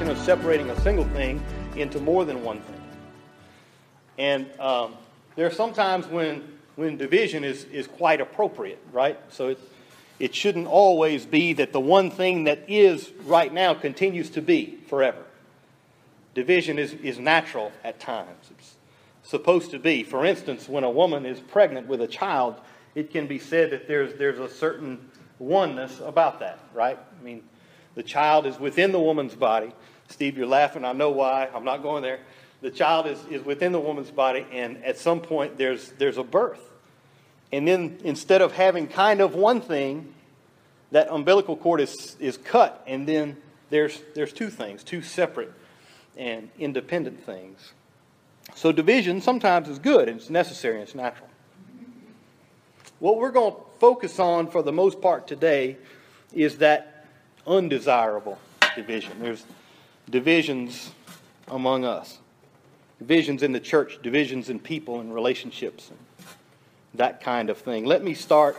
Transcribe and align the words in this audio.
Action 0.00 0.16
of 0.16 0.24
separating 0.24 0.70
a 0.70 0.80
single 0.80 1.04
thing 1.04 1.42
into 1.76 2.00
more 2.00 2.24
than 2.24 2.42
one 2.42 2.58
thing. 2.62 2.80
And 4.16 4.50
um, 4.58 4.94
there 5.36 5.46
are 5.46 5.52
some 5.52 5.74
times 5.74 6.06
when, 6.06 6.56
when 6.76 6.96
division 6.96 7.44
is, 7.44 7.64
is 7.64 7.86
quite 7.86 8.18
appropriate, 8.22 8.78
right? 8.94 9.18
So 9.28 9.48
it, 9.48 9.58
it 10.18 10.34
shouldn't 10.34 10.68
always 10.68 11.26
be 11.26 11.52
that 11.52 11.74
the 11.74 11.80
one 11.80 12.10
thing 12.10 12.44
that 12.44 12.64
is 12.66 13.10
right 13.26 13.52
now 13.52 13.74
continues 13.74 14.30
to 14.30 14.40
be 14.40 14.78
forever. 14.88 15.22
Division 16.32 16.78
is, 16.78 16.94
is 16.94 17.18
natural 17.18 17.70
at 17.84 18.00
times. 18.00 18.50
It's 18.52 18.76
supposed 19.22 19.70
to 19.72 19.78
be. 19.78 20.02
For 20.02 20.24
instance, 20.24 20.66
when 20.66 20.82
a 20.82 20.90
woman 20.90 21.26
is 21.26 21.40
pregnant 21.40 21.88
with 21.88 22.00
a 22.00 22.08
child, 22.08 22.54
it 22.94 23.10
can 23.10 23.26
be 23.26 23.38
said 23.38 23.70
that 23.72 23.86
there's, 23.86 24.14
there's 24.14 24.38
a 24.38 24.48
certain 24.48 25.10
oneness 25.38 26.00
about 26.00 26.40
that, 26.40 26.58
right? 26.72 26.98
I 26.98 27.22
mean, 27.22 27.42
the 27.94 28.02
child 28.02 28.46
is 28.46 28.58
within 28.58 28.92
the 28.92 29.00
woman's 29.00 29.34
body. 29.34 29.72
Steve, 30.10 30.36
you're 30.36 30.46
laughing. 30.46 30.84
I 30.84 30.92
know 30.92 31.10
why. 31.10 31.48
I'm 31.54 31.64
not 31.64 31.82
going 31.82 32.02
there. 32.02 32.20
The 32.60 32.70
child 32.70 33.06
is, 33.06 33.18
is 33.30 33.44
within 33.44 33.72
the 33.72 33.80
woman's 33.80 34.10
body, 34.10 34.46
and 34.52 34.84
at 34.84 34.98
some 34.98 35.20
point 35.20 35.56
there's, 35.56 35.90
there's 35.92 36.18
a 36.18 36.22
birth. 36.22 36.60
And 37.52 37.66
then 37.66 37.98
instead 38.04 38.42
of 38.42 38.52
having 38.52 38.86
kind 38.86 39.20
of 39.20 39.34
one 39.34 39.60
thing, 39.60 40.14
that 40.90 41.08
umbilical 41.10 41.56
cord 41.56 41.80
is, 41.80 42.16
is 42.20 42.36
cut, 42.36 42.82
and 42.86 43.06
then 43.06 43.36
there's, 43.70 44.00
there's 44.14 44.32
two 44.32 44.50
things, 44.50 44.82
two 44.82 45.02
separate 45.02 45.52
and 46.16 46.50
independent 46.58 47.24
things. 47.24 47.72
So 48.54 48.72
division 48.72 49.20
sometimes 49.20 49.68
is 49.68 49.78
good, 49.78 50.08
and 50.08 50.20
it's 50.20 50.28
necessary, 50.28 50.74
and 50.74 50.82
it's 50.82 50.94
natural. 50.94 51.28
What 52.98 53.16
we're 53.16 53.30
going 53.30 53.54
to 53.54 53.60
focus 53.78 54.18
on 54.18 54.48
for 54.48 54.62
the 54.62 54.72
most 54.72 55.00
part 55.00 55.26
today 55.26 55.78
is 56.34 56.58
that 56.58 57.06
undesirable 57.46 58.38
division. 58.74 59.12
There's 59.20 59.44
divisions 60.10 60.90
among 61.48 61.84
us, 61.84 62.18
divisions 62.98 63.42
in 63.42 63.52
the 63.52 63.60
church, 63.60 63.98
divisions 64.02 64.50
in 64.50 64.58
people 64.58 65.00
and 65.00 65.14
relationships, 65.14 65.88
and 65.90 65.98
that 66.94 67.22
kind 67.22 67.50
of 67.50 67.58
thing. 67.58 67.84
Let 67.84 68.02
me 68.02 68.14
start 68.14 68.58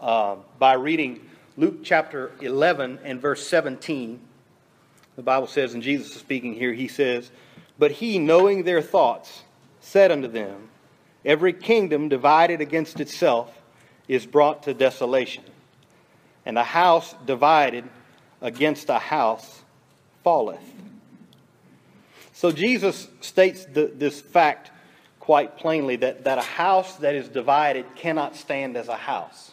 uh, 0.00 0.36
by 0.58 0.74
reading 0.74 1.20
Luke 1.56 1.84
chapter 1.84 2.32
11 2.40 3.00
and 3.04 3.20
verse 3.20 3.46
17. 3.46 4.20
The 5.16 5.22
Bible 5.22 5.48
says, 5.48 5.74
and 5.74 5.82
Jesus 5.82 6.14
is 6.14 6.20
speaking 6.20 6.54
here, 6.54 6.72
he 6.72 6.88
says, 6.88 7.30
But 7.78 7.92
he, 7.92 8.18
knowing 8.18 8.62
their 8.62 8.80
thoughts, 8.80 9.42
said 9.80 10.10
unto 10.10 10.28
them, 10.28 10.68
Every 11.24 11.52
kingdom 11.52 12.08
divided 12.08 12.60
against 12.60 13.00
itself 13.00 13.52
is 14.06 14.24
brought 14.24 14.62
to 14.62 14.72
desolation, 14.72 15.44
and 16.46 16.56
a 16.56 16.64
house 16.64 17.14
divided 17.26 17.84
against 18.40 18.88
a 18.88 18.98
house 18.98 19.62
falleth. 20.28 20.60
So 22.34 22.52
Jesus 22.52 23.08
states 23.22 23.64
the, 23.64 23.86
this 23.86 24.20
fact 24.20 24.70
quite 25.20 25.56
plainly 25.56 25.96
that, 25.96 26.24
that 26.24 26.36
a 26.36 26.42
house 26.42 26.96
that 26.96 27.14
is 27.14 27.28
divided 27.28 27.86
cannot 27.96 28.36
stand 28.36 28.76
as 28.76 28.88
a 28.88 28.96
house. 28.96 29.52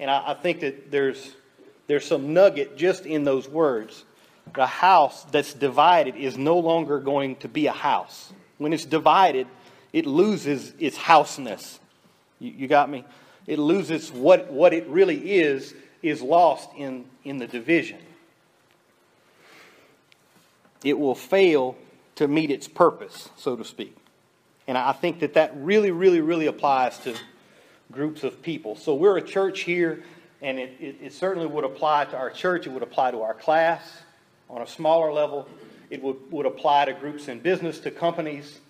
And 0.00 0.10
I, 0.10 0.30
I 0.30 0.34
think 0.34 0.60
that 0.60 0.90
there's, 0.90 1.34
there's 1.88 2.06
some 2.06 2.32
nugget 2.32 2.78
just 2.78 3.04
in 3.04 3.24
those 3.24 3.46
words. 3.46 4.04
A 4.54 4.66
house 4.66 5.24
that's 5.24 5.52
divided 5.52 6.16
is 6.16 6.38
no 6.38 6.58
longer 6.58 6.98
going 6.98 7.36
to 7.36 7.48
be 7.48 7.66
a 7.66 7.72
house. 7.72 8.32
When 8.56 8.72
it's 8.72 8.86
divided, 8.86 9.46
it 9.92 10.06
loses 10.06 10.72
its 10.78 10.96
houseness. 10.96 11.78
You, 12.38 12.52
you 12.52 12.66
got 12.66 12.88
me? 12.88 13.04
it 13.46 13.58
loses 13.58 14.10
what, 14.10 14.50
what 14.50 14.72
it 14.72 14.86
really 14.88 15.34
is, 15.40 15.74
is 16.02 16.22
lost 16.22 16.70
in, 16.76 17.04
in 17.24 17.38
the 17.38 17.46
division. 17.46 17.98
It 20.84 20.98
will 20.98 21.14
fail 21.14 21.76
to 22.16 22.28
meet 22.28 22.50
its 22.50 22.68
purpose, 22.68 23.28
so 23.36 23.56
to 23.56 23.64
speak. 23.64 23.96
And 24.66 24.78
I 24.78 24.92
think 24.92 25.20
that 25.20 25.34
that 25.34 25.52
really, 25.56 25.90
really, 25.90 26.20
really 26.20 26.46
applies 26.46 26.98
to 27.00 27.14
groups 27.90 28.24
of 28.24 28.42
people. 28.42 28.76
So 28.76 28.94
we're 28.94 29.16
a 29.16 29.22
church 29.22 29.60
here, 29.60 30.02
and 30.40 30.58
it, 30.58 30.76
it, 30.80 30.96
it 31.02 31.12
certainly 31.12 31.46
would 31.46 31.64
apply 31.64 32.06
to 32.06 32.16
our 32.16 32.30
church. 32.30 32.66
It 32.66 32.70
would 32.70 32.82
apply 32.82 33.10
to 33.10 33.22
our 33.22 33.34
class 33.34 34.02
on 34.48 34.62
a 34.62 34.66
smaller 34.66 35.12
level. 35.12 35.48
It 35.90 36.02
would, 36.02 36.16
would 36.30 36.46
apply 36.46 36.86
to 36.86 36.92
groups 36.92 37.28
in 37.28 37.40
business, 37.40 37.80
to 37.80 37.90
companies 37.90 38.60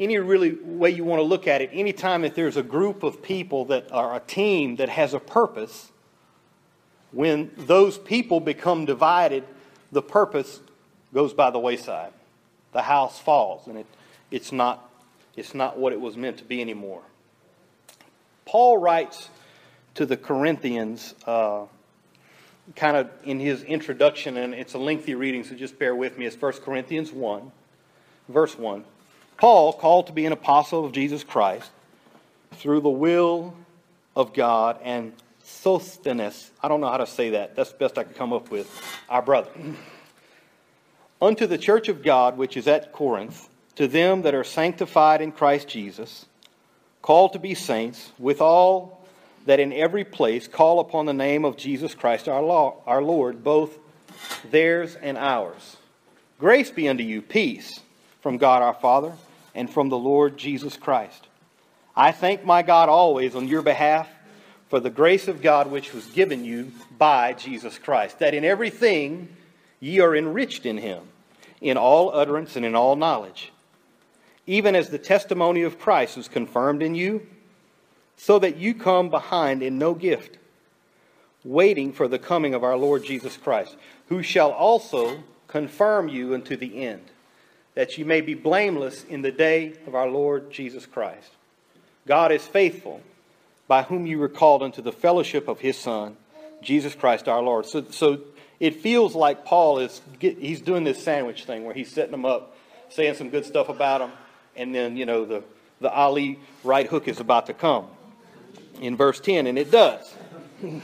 any 0.00 0.18
really 0.18 0.52
way 0.62 0.90
you 0.90 1.04
want 1.04 1.18
to 1.18 1.24
look 1.24 1.46
at 1.46 1.60
it, 1.60 1.70
anytime 1.72 2.22
that 2.22 2.34
there's 2.34 2.56
a 2.56 2.62
group 2.62 3.02
of 3.02 3.22
people 3.22 3.64
that 3.66 3.90
are 3.90 4.14
a 4.14 4.20
team 4.20 4.76
that 4.76 4.88
has 4.88 5.12
a 5.12 5.18
purpose, 5.18 5.90
when 7.10 7.50
those 7.56 7.98
people 7.98 8.38
become 8.38 8.84
divided, 8.84 9.44
the 9.90 10.02
purpose 10.02 10.60
goes 11.12 11.32
by 11.32 11.50
the 11.50 11.58
wayside. 11.58 12.12
The 12.72 12.82
house 12.82 13.18
falls, 13.18 13.66
and 13.66 13.78
it, 13.78 13.86
it's, 14.30 14.52
not, 14.52 14.90
it's 15.36 15.54
not 15.54 15.78
what 15.78 15.92
it 15.92 16.00
was 16.00 16.16
meant 16.16 16.38
to 16.38 16.44
be 16.44 16.60
anymore. 16.60 17.02
Paul 18.44 18.78
writes 18.78 19.28
to 19.94 20.06
the 20.06 20.16
Corinthians, 20.16 21.14
uh, 21.26 21.64
kind 22.76 22.96
of 22.96 23.10
in 23.24 23.40
his 23.40 23.62
introduction, 23.62 24.36
and 24.36 24.54
it's 24.54 24.74
a 24.74 24.78
lengthy 24.78 25.14
reading, 25.14 25.44
so 25.44 25.54
just 25.54 25.78
bear 25.78 25.94
with 25.94 26.18
me. 26.18 26.26
It's 26.26 26.40
1 26.40 26.52
Corinthians 26.64 27.12
1, 27.12 27.50
verse 28.28 28.58
1. 28.58 28.84
Paul, 29.38 29.72
called 29.72 30.08
to 30.08 30.12
be 30.12 30.26
an 30.26 30.32
apostle 30.32 30.84
of 30.84 30.92
Jesus 30.92 31.24
Christ 31.24 31.70
through 32.54 32.80
the 32.80 32.88
will 32.88 33.54
of 34.16 34.34
God, 34.34 34.78
and 34.82 35.12
Sosthenes, 35.42 36.50
I 36.62 36.68
don't 36.68 36.80
know 36.80 36.88
how 36.88 36.98
to 36.98 37.06
say 37.06 37.30
that, 37.30 37.56
that's 37.56 37.72
the 37.72 37.78
best 37.78 37.98
I 37.98 38.04
could 38.04 38.16
come 38.16 38.32
up 38.32 38.50
with, 38.50 38.68
our 39.08 39.22
brother. 39.22 39.50
Unto 41.20 41.46
the 41.46 41.58
church 41.58 41.88
of 41.88 42.02
God 42.02 42.38
which 42.38 42.56
is 42.56 42.68
at 42.68 42.92
Corinth, 42.92 43.48
to 43.74 43.88
them 43.88 44.22
that 44.22 44.34
are 44.34 44.44
sanctified 44.44 45.20
in 45.20 45.32
Christ 45.32 45.68
Jesus, 45.68 46.26
called 47.02 47.32
to 47.32 47.38
be 47.38 47.54
saints, 47.54 48.12
with 48.18 48.40
all 48.40 49.06
that 49.46 49.60
in 49.60 49.72
every 49.72 50.04
place 50.04 50.46
call 50.46 50.78
upon 50.78 51.06
the 51.06 51.14
name 51.14 51.44
of 51.44 51.56
Jesus 51.56 51.94
Christ 51.94 52.28
our, 52.28 52.42
Lord, 52.42 53.42
both 53.42 53.78
theirs 54.50 54.94
and 54.94 55.16
ours. 55.16 55.76
Grace 56.38 56.70
be 56.70 56.88
unto 56.88 57.02
you, 57.02 57.22
peace 57.22 57.80
from 58.20 58.36
God 58.36 58.62
our 58.62 58.74
Father 58.74 59.12
and 59.54 59.70
from 59.70 59.88
the 59.88 59.98
Lord 59.98 60.36
Jesus 60.36 60.76
Christ. 60.76 61.26
I 61.96 62.12
thank 62.12 62.44
my 62.44 62.62
God 62.62 62.88
always 62.88 63.34
on 63.34 63.48
your 63.48 63.62
behalf 63.62 64.08
for 64.68 64.80
the 64.80 64.90
grace 64.90 65.28
of 65.28 65.40
God 65.40 65.70
which 65.70 65.94
was 65.94 66.06
given 66.06 66.44
you 66.44 66.70
by 66.98 67.32
Jesus 67.32 67.78
Christ, 67.78 68.18
that 68.18 68.34
in 68.34 68.44
everything 68.44 69.34
ye 69.80 70.00
are 70.00 70.14
enriched 70.14 70.66
in 70.66 70.78
him, 70.78 71.02
in 71.60 71.76
all 71.76 72.14
utterance 72.14 72.56
and 72.56 72.64
in 72.64 72.74
all 72.74 72.96
knowledge, 72.96 73.52
even 74.46 74.74
as 74.74 74.88
the 74.88 74.98
testimony 74.98 75.62
of 75.62 75.78
Christ 75.78 76.16
is 76.16 76.28
confirmed 76.28 76.82
in 76.82 76.94
you, 76.94 77.26
so 78.16 78.38
that 78.38 78.56
you 78.56 78.74
come 78.74 79.10
behind 79.10 79.62
in 79.62 79.78
no 79.78 79.94
gift, 79.94 80.38
waiting 81.44 81.92
for 81.92 82.08
the 82.08 82.18
coming 82.18 82.54
of 82.54 82.64
our 82.64 82.76
Lord 82.76 83.04
Jesus 83.04 83.36
Christ, 83.36 83.76
who 84.08 84.22
shall 84.22 84.50
also 84.50 85.22
confirm 85.46 86.08
you 86.08 86.34
unto 86.34 86.56
the 86.56 86.84
end 86.84 87.02
that 87.78 87.96
you 87.96 88.04
may 88.04 88.20
be 88.20 88.34
blameless 88.34 89.04
in 89.04 89.22
the 89.22 89.30
day 89.30 89.72
of 89.86 89.94
our 89.94 90.10
Lord 90.10 90.50
Jesus 90.50 90.84
Christ. 90.84 91.30
God 92.08 92.32
is 92.32 92.44
faithful, 92.44 93.00
by 93.68 93.84
whom 93.84 94.04
you 94.04 94.18
were 94.18 94.28
called 94.28 94.64
unto 94.64 94.82
the 94.82 94.90
fellowship 94.90 95.46
of 95.46 95.60
his 95.60 95.78
Son, 95.78 96.16
Jesus 96.60 96.96
Christ 96.96 97.28
our 97.28 97.40
Lord. 97.40 97.66
So, 97.66 97.84
so 97.84 98.18
it 98.60 98.76
feels 98.76 99.14
like 99.14 99.44
Paul 99.44 99.78
is 99.78 100.00
he's 100.20 100.60
doing 100.60 100.84
this 100.84 101.02
sandwich 101.02 101.44
thing 101.44 101.64
where 101.64 101.74
he's 101.74 101.90
setting 101.90 102.12
them 102.12 102.24
up, 102.24 102.56
saying 102.88 103.14
some 103.14 103.30
good 103.30 103.44
stuff 103.44 103.68
about 103.68 103.98
them, 103.98 104.12
and 104.56 104.74
then 104.74 104.96
you 104.96 105.06
know 105.06 105.24
the 105.24 105.42
the 105.80 105.90
Ali 105.90 106.38
right 106.64 106.86
hook 106.86 107.08
is 107.08 107.20
about 107.20 107.46
to 107.46 107.54
come 107.54 107.86
in 108.80 108.96
verse 108.96 109.20
10, 109.20 109.46
and 109.46 109.58
it 109.58 109.70
does. 109.70 110.14
and 110.62 110.82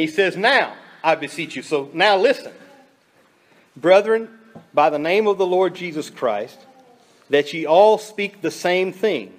he 0.00 0.06
says, 0.06 0.36
Now 0.36 0.74
I 1.02 1.14
beseech 1.14 1.56
you. 1.56 1.62
So 1.62 1.90
now 1.92 2.16
listen. 2.16 2.52
Brethren, 3.76 4.28
by 4.72 4.90
the 4.90 4.98
name 4.98 5.26
of 5.26 5.38
the 5.38 5.46
Lord 5.46 5.74
Jesus 5.74 6.10
Christ, 6.10 6.58
that 7.30 7.52
ye 7.52 7.66
all 7.66 7.98
speak 7.98 8.40
the 8.40 8.50
same 8.50 8.92
thing, 8.92 9.32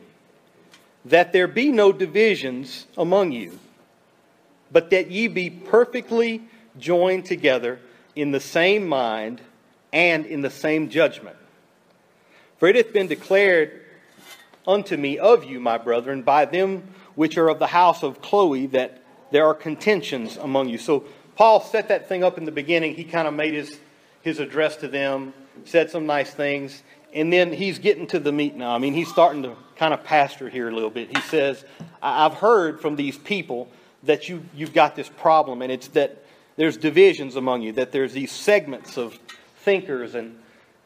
that 1.06 1.32
there 1.32 1.48
be 1.48 1.72
no 1.72 1.92
divisions 1.92 2.86
among 2.98 3.32
you, 3.32 3.58
but 4.72 4.90
that 4.90 5.10
ye 5.10 5.28
be 5.28 5.50
perfectly 5.50 6.42
joined 6.80 7.25
together 7.25 7.80
in 8.16 8.31
the 8.31 8.39
same 8.39 8.88
mind 8.88 9.42
and 9.94 10.25
in 10.25 10.42
the 10.42 10.50
same 10.50 10.89
judgment. 10.89 11.36
For 12.57 12.68
it 12.68 12.75
hath 12.75 12.94
been 12.94 13.07
declared 13.07 13.81
unto 14.68 14.98
me 14.98 15.18
of 15.18 15.44
you, 15.44 15.60
my 15.60 15.77
brethren, 15.77 16.22
by 16.22 16.45
them 16.45 16.83
which 17.16 17.38
are 17.38 17.50
of 17.50 17.60
the 17.60 17.68
house 17.68 18.04
of 18.04 18.22
Chloe, 18.22 18.68
that 18.68 19.01
there 19.31 19.45
are 19.45 19.54
contentions 19.54 20.38
among 20.38 20.69
you. 20.69 20.77
So 20.77 21.06
Paul 21.36 21.62
set 21.62 21.88
that 21.89 22.07
thing 22.07 22.24
up 22.24 22.38
in 22.38 22.45
the 22.45 22.51
beginning. 22.51 22.95
He 22.95 23.04
kind 23.04 23.27
of 23.27 23.33
made 23.33 23.54
his 23.54 23.77
his 24.25 24.39
address 24.39 24.75
to 24.77 24.88
them, 24.88 25.33
said 25.66 25.92
some 25.92 26.07
nice 26.07 26.31
things, 26.31 26.81
and 27.13 27.31
then 27.31 27.54
he's 27.54 27.77
getting 27.77 28.07
to 28.07 28.19
the 28.19 28.31
meat 28.31 28.56
now. 28.56 28.74
I 28.74 28.80
mean, 28.80 28.95
he's 28.95 29.07
starting 29.07 29.44
to 29.44 29.56
kind 29.75 29.94
of 29.94 30.04
pastor 30.04 30.50
here 30.50 30.68
a 30.68 30.72
little 30.72 30.89
bit. 30.89 31.16
He 31.16 31.22
says, 31.22 31.63
I've 32.01 32.33
heard 32.33 32.81
from 32.81 32.95
these 32.95 33.19
people 33.19 33.69
that 34.01 34.27
you, 34.27 34.44
you've 34.56 34.74
got 34.74 34.95
this 34.95 35.07
problem, 35.07 35.62
and 35.62 35.72
it's 35.72 35.89
that 35.89 36.25
there's 36.57 36.78
divisions 36.78 37.36
among 37.36 37.62
you, 37.62 37.74
that 37.74 37.92
there's 37.92 38.13
these 38.13 38.31
segments 38.31 38.98
of 38.98 39.18
thinkers 39.57 40.16
and 40.16 40.40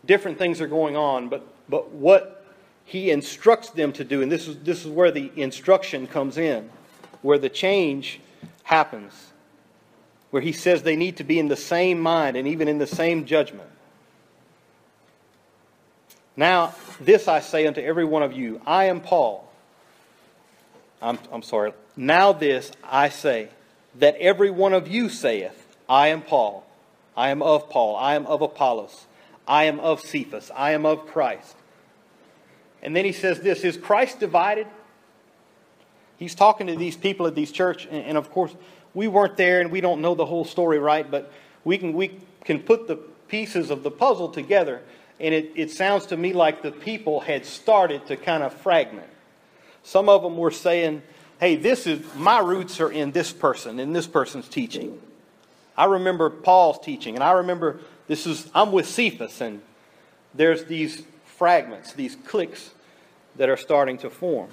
different 0.05 0.37
things 0.37 0.61
are 0.61 0.67
going 0.67 0.95
on. 0.95 1.29
But, 1.29 1.47
but 1.67 1.91
what 1.91 2.45
he 2.85 3.11
instructs 3.11 3.69
them 3.69 3.93
to 3.93 4.03
do, 4.03 4.21
and 4.21 4.31
this 4.31 4.47
is, 4.47 4.57
this 4.59 4.83
is 4.83 4.87
where 4.87 5.11
the 5.11 5.31
instruction 5.35 6.07
comes 6.07 6.37
in, 6.37 6.69
where 7.21 7.37
the 7.37 7.49
change 7.49 8.19
happens, 8.63 9.13
where 10.31 10.41
he 10.41 10.51
says 10.51 10.83
they 10.83 10.95
need 10.95 11.17
to 11.17 11.23
be 11.23 11.37
in 11.39 11.47
the 11.47 11.55
same 11.55 11.99
mind 11.99 12.35
and 12.35 12.47
even 12.47 12.67
in 12.67 12.77
the 12.77 12.87
same 12.87 13.25
judgment. 13.25 13.69
Now, 16.35 16.73
this 17.01 17.27
I 17.27 17.41
say 17.41 17.67
unto 17.67 17.81
every 17.81 18.05
one 18.05 18.23
of 18.23 18.33
you 18.33 18.61
I 18.65 18.85
am 18.85 19.01
Paul. 19.01 19.45
I'm, 21.01 21.19
I'm 21.31 21.41
sorry. 21.43 21.73
Now, 21.95 22.31
this 22.31 22.71
I 22.83 23.09
say 23.09 23.49
that 23.95 24.15
every 24.17 24.51
one 24.51 24.73
of 24.73 24.87
you 24.87 25.09
saith, 25.09 25.77
I 25.87 26.07
am 26.07 26.21
Paul. 26.21 26.65
I 27.17 27.29
am 27.29 27.41
of 27.41 27.69
Paul. 27.69 27.95
I 27.95 28.15
am 28.15 28.25
of 28.27 28.41
Apollos. 28.41 29.07
I 29.47 29.65
am 29.65 29.79
of 29.79 30.01
Cephas. 30.01 30.51
I 30.55 30.71
am 30.71 30.85
of 30.85 31.07
Christ. 31.07 31.55
And 32.81 32.95
then 32.95 33.03
he 33.03 33.11
says 33.11 33.41
this 33.41 33.63
Is 33.63 33.77
Christ 33.77 34.19
divided? 34.19 34.67
He's 36.17 36.35
talking 36.35 36.67
to 36.67 36.75
these 36.75 36.97
people 36.97 37.27
at 37.27 37.35
these 37.35 37.51
church, 37.51 37.85
and, 37.85 38.05
and 38.05 38.17
of 38.17 38.29
course, 38.29 38.53
we 38.93 39.07
weren't 39.07 39.37
there 39.37 39.61
and 39.61 39.71
we 39.71 39.81
don't 39.81 40.01
know 40.01 40.15
the 40.15 40.25
whole 40.25 40.45
story 40.45 40.77
right, 40.77 41.09
but 41.09 41.31
we 41.63 41.77
can, 41.77 41.93
we 41.93 42.19
can 42.43 42.59
put 42.59 42.87
the 42.87 42.97
pieces 43.27 43.69
of 43.69 43.83
the 43.83 43.91
puzzle 43.91 44.29
together, 44.29 44.81
and 45.19 45.33
it, 45.33 45.51
it 45.55 45.71
sounds 45.71 46.07
to 46.07 46.17
me 46.17 46.33
like 46.33 46.61
the 46.61 46.71
people 46.71 47.21
had 47.21 47.45
started 47.45 48.05
to 48.07 48.17
kind 48.17 48.43
of 48.43 48.53
fragment. 48.53 49.07
Some 49.83 50.09
of 50.09 50.21
them 50.21 50.37
were 50.37 50.51
saying, 50.51 51.01
hey, 51.39 51.55
this 51.55 51.87
is 51.87 52.01
my 52.15 52.39
roots 52.39 52.79
are 52.79 52.91
in 52.91 53.11
this 53.11 53.31
person, 53.31 53.79
in 53.79 53.93
this 53.93 54.07
person's 54.07 54.47
teaching. 54.47 55.01
I 55.77 55.85
remember 55.85 56.29
Paul's 56.29 56.79
teaching, 56.79 57.15
and 57.15 57.23
I 57.23 57.31
remember 57.31 57.79
this 58.07 58.27
is 58.27 58.49
I'm 58.53 58.71
with 58.71 58.87
Cephas, 58.87 59.41
and 59.41 59.61
there's 60.33 60.65
these 60.65 61.03
fragments, 61.25 61.93
these 61.93 62.15
cliques 62.15 62.71
that 63.37 63.49
are 63.49 63.57
starting 63.57 63.97
to 63.99 64.09
form. 64.09 64.49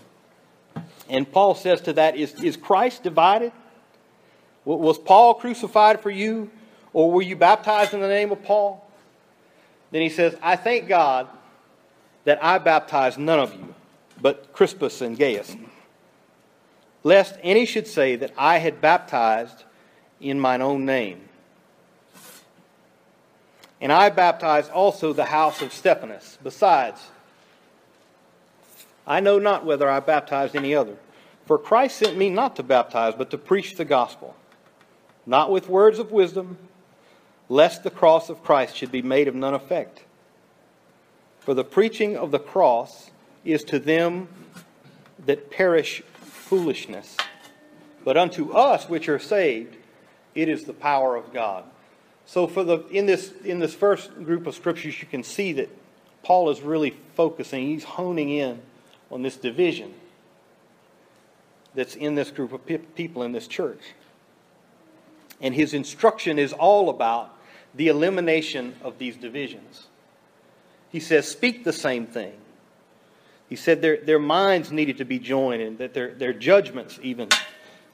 And 1.09 1.31
Paul 1.31 1.55
says 1.55 1.81
to 1.83 1.93
that, 1.95 2.17
is, 2.17 2.43
is 2.43 2.57
Christ 2.57 3.03
divided? 3.03 3.53
Was 4.65 4.99
Paul 4.99 5.35
crucified 5.35 6.01
for 6.01 6.11
you? 6.11 6.51
Or 6.93 7.11
were 7.11 7.23
you 7.23 7.37
baptized 7.37 7.95
in 7.95 8.01
the 8.01 8.09
name 8.09 8.33
of 8.33 8.43
Paul? 8.43 8.89
Then 9.91 10.03
he 10.03 10.09
says, 10.09 10.37
I 10.43 10.57
thank 10.57 10.89
God 10.89 11.29
that 12.25 12.43
I 12.43 12.59
baptized 12.59 13.19
none 13.19 13.39
of 13.39 13.55
you, 13.55 13.75
but 14.21 14.53
Crispus 14.53 15.01
and 15.01 15.17
Gaius, 15.17 15.55
lest 17.07 17.39
any 17.41 17.65
should 17.65 17.87
say 17.87 18.17
that 18.17 18.33
I 18.37 18.59
had 18.59 18.81
baptized 18.81 19.63
in 20.21 20.41
mine 20.41 20.61
own 20.61 20.85
name. 20.85 21.21
And 23.81 23.93
I 23.93 24.11
baptized 24.11 24.73
also 24.73 25.13
the 25.13 25.27
house 25.27 25.63
of 25.63 25.73
Stephanas. 25.73 26.37
Besides, 26.43 27.01
I 29.07 29.21
know 29.21 29.39
not 29.39 29.65
whether 29.65 29.89
I 29.89 30.01
baptized 30.01 30.57
any 30.57 30.75
other. 30.75 30.97
For 31.47 31.59
Christ 31.59 31.97
sent 31.97 32.17
me 32.17 32.29
not 32.29 32.57
to 32.57 32.65
baptize, 32.65 33.15
but 33.17 33.31
to 33.31 33.39
preach 33.39 33.77
the 33.77 33.85
gospel, 33.85 34.35
not 35.25 35.53
with 35.53 35.69
words 35.69 36.01
of 36.01 36.11
wisdom, 36.11 36.59
lest 37.49 37.85
the 37.85 37.91
cross 37.91 38.29
of 38.29 38.43
Christ 38.43 38.75
should 38.75 38.91
be 38.91 39.03
made 39.03 39.29
of 39.29 39.35
none 39.37 39.55
effect. 39.55 40.03
For 41.39 41.55
the 41.55 41.63
preaching 41.63 42.17
of 42.17 42.33
the 42.33 42.41
cross 42.41 43.13
is 43.45 43.63
to 43.63 43.79
them 43.79 44.27
that 45.25 45.53
perish 45.53 46.03
foolishness, 46.47 47.17
but 48.05 48.17
unto 48.17 48.53
us 48.53 48.89
which 48.89 49.09
are 49.09 49.19
saved, 49.19 49.77
it 50.35 50.49
is 50.49 50.65
the 50.65 50.73
power 50.73 51.17
of 51.17 51.33
God. 51.33 51.65
So 52.25 52.47
for 52.47 52.65
the 52.65 52.87
in 52.89 53.07
this 53.07 53.33
in 53.45 53.59
this 53.59 53.75
first 53.75 54.15
group 54.25 54.47
of 54.47 54.55
scriptures, 54.55 55.01
you 55.01 55.07
can 55.07 55.23
see 55.23 55.53
that 55.55 55.69
Paul 56.23 56.51
is 56.51 56.61
really 56.61 56.97
focusing, 57.15 57.67
he's 57.67 57.85
honing 57.85 58.31
in 58.31 58.61
on 59.11 59.23
this 59.23 59.37
division 59.37 59.95
that's 61.75 61.95
in 61.95 62.15
this 62.15 62.31
group 62.31 62.53
of 62.53 62.67
people 62.95 63.23
in 63.23 63.33
this 63.33 63.47
church. 63.47 63.81
And 65.41 65.55
his 65.55 65.75
instruction 65.75 66.39
is 66.39 66.53
all 66.53 66.89
about 66.89 67.37
the 67.75 67.89
elimination 67.89 68.75
of 68.83 68.99
these 68.99 69.17
divisions. 69.17 69.87
He 70.91 70.99
says, 70.99 71.29
Speak 71.29 71.63
the 71.63 71.73
same 71.73 72.07
thing. 72.07 72.33
He 73.49 73.57
said 73.57 73.81
their, 73.81 73.97
their 73.99 74.19
minds 74.19 74.73
needed 74.73 74.99
to 74.99 75.05
be 75.05 75.19
joined 75.19 75.63
and 75.63 75.79
that 75.79 75.95
their, 75.95 76.15
their 76.15 76.33
judgments 76.33 76.99
even 77.03 77.29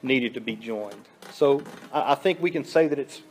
needed 0.01 0.33
to 0.33 0.41
be 0.41 0.55
joined. 0.55 1.07
So 1.31 1.63
I, 1.91 2.13
I 2.13 2.15
think 2.15 2.41
we 2.41 2.51
can 2.51 2.65
say 2.65 2.87
that 2.87 2.99
it's 2.99 3.21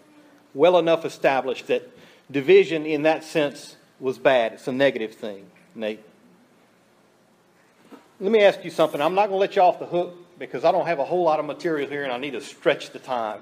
well 0.54 0.78
enough 0.78 1.04
established 1.04 1.66
that 1.66 1.88
division 2.30 2.86
in 2.86 3.02
that 3.02 3.24
sense 3.24 3.76
was 3.98 4.19
bad. 4.19 4.52
It's 4.52 4.69
a 4.69 4.72
negative 4.72 5.14
thing, 5.14 5.46
Nate 5.74 6.04
let 8.22 8.30
me 8.30 8.44
ask 8.44 8.64
you 8.64 8.70
something. 8.70 9.00
I'm 9.00 9.16
not 9.16 9.28
going 9.28 9.38
to 9.38 9.40
let 9.40 9.56
you 9.56 9.62
off 9.62 9.80
the 9.80 9.86
hook 9.86 10.16
because 10.38 10.64
I 10.64 10.70
don't 10.70 10.86
have 10.86 11.00
a 11.00 11.04
whole 11.04 11.24
lot 11.24 11.40
of 11.40 11.44
material 11.44 11.90
here 11.90 12.04
and 12.04 12.12
I 12.12 12.19
need 12.19 12.30
to 12.34 12.40
stretch 12.40 12.90
the 12.90 13.00
time. 13.00 13.40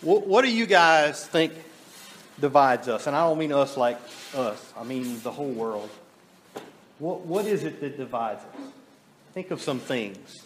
what, 0.00 0.28
what 0.28 0.44
do 0.44 0.52
you 0.52 0.64
guys 0.64 1.26
think 1.26 1.52
divides 2.40 2.88
us? 2.88 3.06
And 3.06 3.16
I 3.16 3.24
don't 3.24 3.38
mean 3.38 3.52
us 3.52 3.76
like 3.76 3.98
us, 4.34 4.72
I 4.76 4.84
mean 4.84 5.20
the 5.22 5.30
whole 5.30 5.50
world. 5.50 5.90
What, 6.98 7.20
what 7.22 7.46
is 7.46 7.64
it 7.64 7.80
that 7.80 7.96
divides 7.96 8.42
us? 8.42 8.60
Think 9.32 9.50
of 9.50 9.60
some 9.62 9.78
things. 9.78 10.44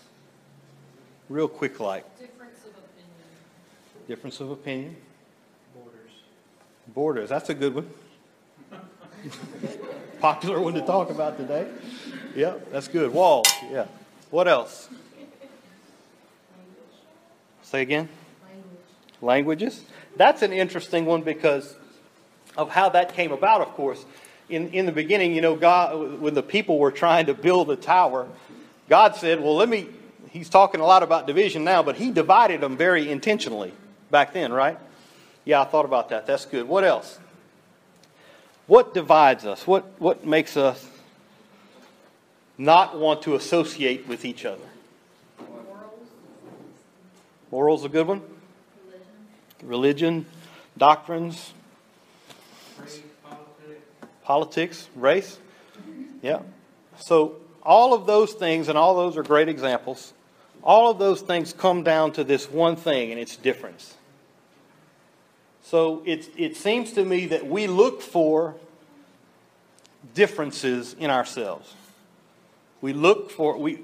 Real 1.28 1.48
quick, 1.48 1.80
like. 1.80 2.04
Difference 2.18 2.58
of 2.64 2.70
opinion. 2.70 4.06
Difference 4.06 4.40
of 4.40 4.50
opinion. 4.50 4.96
Borders. 5.74 6.10
Borders. 6.88 7.28
That's 7.30 7.48
a 7.48 7.54
good 7.54 7.74
one. 7.74 7.90
Popular 10.20 10.60
one 10.60 10.74
to 10.74 10.82
talk 10.82 11.10
about 11.10 11.38
today. 11.38 11.66
Yeah, 12.36 12.54
that's 12.70 12.88
good. 12.88 13.12
Walls. 13.12 13.48
Yeah. 13.70 13.86
What 14.30 14.48
else? 14.48 14.88
Say 17.62 17.82
again. 17.82 18.08
Language. 18.42 18.80
Languages. 19.22 19.84
That's 20.16 20.42
an 20.42 20.52
interesting 20.52 21.06
one 21.06 21.22
because 21.22 21.74
of 22.56 22.70
how 22.70 22.88
that 22.90 23.14
came 23.14 23.32
about, 23.32 23.60
of 23.60 23.68
course. 23.68 24.04
In, 24.48 24.70
in 24.70 24.86
the 24.86 24.92
beginning, 24.92 25.34
you 25.34 25.40
know, 25.40 25.56
God, 25.56 26.20
when 26.20 26.34
the 26.34 26.42
people 26.42 26.78
were 26.78 26.90
trying 26.90 27.26
to 27.26 27.34
build 27.34 27.68
the 27.68 27.76
tower, 27.76 28.28
God 28.88 29.16
said, 29.16 29.40
Well, 29.40 29.56
let 29.56 29.68
me, 29.68 29.88
he's 30.30 30.48
talking 30.48 30.80
a 30.80 30.84
lot 30.84 31.02
about 31.02 31.26
division 31.26 31.64
now, 31.64 31.82
but 31.82 31.96
he 31.96 32.10
divided 32.10 32.60
them 32.60 32.76
very 32.76 33.10
intentionally 33.10 33.72
back 34.10 34.32
then, 34.32 34.52
right? 34.52 34.78
Yeah, 35.44 35.62
I 35.62 35.64
thought 35.64 35.84
about 35.84 36.10
that. 36.10 36.26
That's 36.26 36.44
good. 36.46 36.68
What 36.68 36.84
else? 36.84 37.18
What 38.66 38.94
divides 38.94 39.44
us? 39.44 39.66
What, 39.66 39.84
what 39.98 40.26
makes 40.26 40.56
us 40.56 40.88
not 42.56 42.98
want 42.98 43.22
to 43.22 43.34
associate 43.34 44.06
with 44.08 44.24
each 44.24 44.44
other? 44.44 44.62
Morals. 45.38 46.08
Morals 47.50 47.84
a 47.84 47.88
good 47.88 48.06
one? 48.06 48.22
Religion. 49.62 50.26
Religion, 50.26 50.26
doctrines, 50.78 51.52
politics. 54.24 54.88
race. 54.96 55.38
Yeah. 56.22 56.40
So 56.98 57.36
all 57.62 57.94
of 57.94 58.06
those 58.06 58.32
things, 58.32 58.68
and 58.68 58.76
all 58.76 58.96
those 58.96 59.16
are 59.16 59.22
great 59.22 59.48
examples, 59.48 60.12
all 60.62 60.90
of 60.90 60.98
those 60.98 61.20
things 61.20 61.52
come 61.52 61.82
down 61.82 62.12
to 62.12 62.24
this 62.24 62.50
one 62.50 62.76
thing, 62.76 63.10
and 63.10 63.20
it's 63.20 63.36
difference. 63.36 63.94
So 65.62 66.02
it, 66.04 66.28
it 66.36 66.56
seems 66.56 66.92
to 66.92 67.04
me 67.04 67.26
that 67.26 67.46
we 67.46 67.66
look 67.66 68.02
for 68.02 68.54
differences 70.14 70.94
in 70.98 71.10
ourselves. 71.10 71.74
We 72.80 72.92
look 72.92 73.30
for, 73.30 73.56
we, 73.56 73.80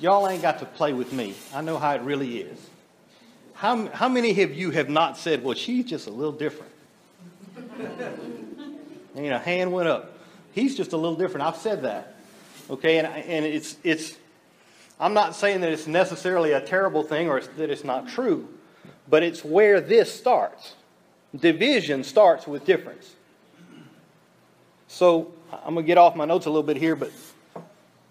y'all 0.00 0.28
ain't 0.28 0.42
got 0.42 0.58
to 0.60 0.64
play 0.64 0.92
with 0.92 1.12
me. 1.12 1.34
I 1.54 1.60
know 1.60 1.78
how 1.78 1.94
it 1.94 2.02
really 2.02 2.38
is. 2.38 2.58
How, 3.54 3.86
how 3.88 4.08
many 4.08 4.42
of 4.42 4.52
you 4.52 4.72
have 4.72 4.88
not 4.88 5.16
said, 5.16 5.44
well, 5.44 5.54
she's 5.54 5.84
just 5.84 6.08
a 6.08 6.10
little 6.10 6.32
different? 6.32 6.72
you 9.14 9.30
know, 9.30 9.38
hand 9.38 9.72
went 9.72 9.88
up. 9.88 10.18
He's 10.52 10.76
just 10.76 10.92
a 10.92 10.96
little 10.96 11.16
different. 11.16 11.46
I've 11.46 11.56
said 11.56 11.82
that. 11.82 12.14
Okay, 12.70 12.98
and, 12.98 13.06
and 13.06 13.44
it's, 13.44 13.76
it's, 13.84 14.16
I'm 14.98 15.14
not 15.14 15.34
saying 15.34 15.60
that 15.60 15.70
it's 15.70 15.86
necessarily 15.86 16.52
a 16.52 16.60
terrible 16.60 17.02
thing 17.02 17.28
or 17.28 17.40
that 17.40 17.70
it's 17.70 17.84
not 17.84 18.08
true. 18.08 18.48
But 19.08 19.22
it's 19.22 19.44
where 19.44 19.80
this 19.80 20.12
starts. 20.12 20.74
Division 21.34 22.04
starts 22.04 22.46
with 22.46 22.64
difference. 22.64 23.14
So 24.88 25.32
I'm 25.50 25.74
going 25.74 25.84
to 25.84 25.86
get 25.86 25.98
off 25.98 26.14
my 26.16 26.24
notes 26.24 26.46
a 26.46 26.50
little 26.50 26.62
bit 26.62 26.76
here, 26.76 26.96
but 26.96 27.10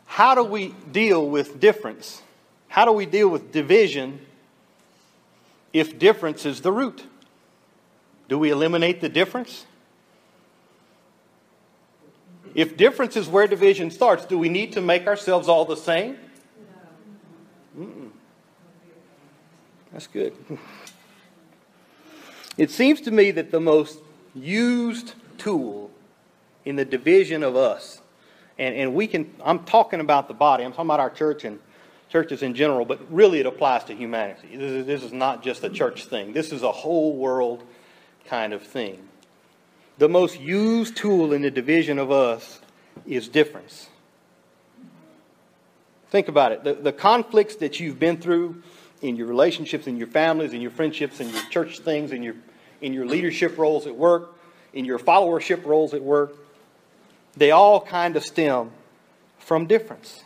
how 0.05 0.35
do 0.35 0.43
we 0.43 0.75
deal 0.91 1.27
with 1.27 1.59
difference? 1.59 2.21
How 2.67 2.85
do 2.85 2.91
we 2.91 3.05
deal 3.05 3.29
with 3.29 3.51
division 3.51 4.19
if 5.71 5.97
difference 5.97 6.45
is 6.45 6.61
the 6.61 6.71
root? 6.71 7.03
Do 8.27 8.37
we 8.37 8.49
eliminate 8.49 9.01
the 9.01 9.09
difference? 9.09 9.65
If 12.55 12.77
difference 12.77 13.15
is 13.15 13.27
where 13.27 13.47
division 13.47 13.89
starts, 13.89 14.25
do 14.25 14.37
we 14.37 14.49
need 14.49 14.73
to 14.73 14.81
make 14.81 15.07
ourselves 15.07 15.47
all 15.47 15.65
the 15.65 15.77
same? 15.77 16.17
That's 19.91 20.07
good. 20.07 20.33
It 22.57 22.69
seems 22.69 23.01
to 23.01 23.11
me 23.11 23.31
that 23.31 23.51
the 23.51 23.59
most 23.59 23.99
used 24.35 25.13
tool 25.37 25.91
in 26.65 26.75
the 26.75 26.85
division 26.85 27.43
of 27.43 27.55
us, 27.55 28.01
and, 28.57 28.75
and 28.75 28.93
we 28.93 29.07
can, 29.07 29.33
I'm 29.43 29.63
talking 29.65 29.99
about 29.99 30.27
the 30.27 30.33
body, 30.33 30.63
I'm 30.63 30.71
talking 30.71 30.85
about 30.85 30.99
our 30.99 31.09
church 31.09 31.43
and 31.43 31.59
churches 32.09 32.43
in 32.43 32.53
general, 32.53 32.85
but 32.85 32.99
really 33.11 33.39
it 33.39 33.47
applies 33.47 33.83
to 33.85 33.95
humanity. 33.95 34.55
This 34.55 34.71
is, 34.71 34.85
this 34.85 35.03
is 35.03 35.11
not 35.11 35.43
just 35.43 35.63
a 35.63 35.69
church 35.69 36.05
thing, 36.05 36.33
this 36.33 36.51
is 36.51 36.61
a 36.61 36.71
whole 36.71 37.15
world 37.15 37.63
kind 38.25 38.53
of 38.53 38.61
thing. 38.61 39.09
The 39.97 40.09
most 40.09 40.39
used 40.39 40.97
tool 40.97 41.33
in 41.33 41.43
the 41.43 41.51
division 41.51 41.99
of 41.99 42.11
us 42.11 42.59
is 43.05 43.27
difference. 43.27 43.89
Think 46.09 46.27
about 46.27 46.51
it. 46.51 46.63
The, 46.63 46.73
the 46.73 46.93
conflicts 46.93 47.55
that 47.57 47.79
you've 47.79 47.99
been 47.99 48.17
through 48.17 48.61
in 49.01 49.15
your 49.15 49.27
relationships, 49.27 49.87
in 49.87 49.97
your 49.97 50.07
families, 50.07 50.53
in 50.53 50.61
your 50.61 50.71
friendships, 50.71 51.19
in 51.19 51.29
your 51.29 51.43
church 51.49 51.79
things, 51.79 52.11
in 52.11 52.23
your, 52.23 52.35
in 52.81 52.93
your 52.93 53.05
leadership 53.05 53.57
roles 53.57 53.87
at 53.87 53.95
work, 53.95 54.35
in 54.73 54.85
your 54.85 54.99
followership 54.99 55.65
roles 55.65 55.93
at 55.93 56.01
work, 56.01 56.35
they 57.35 57.51
all 57.51 57.81
kind 57.81 58.15
of 58.15 58.23
stem 58.23 58.71
from 59.39 59.65
difference. 59.65 60.23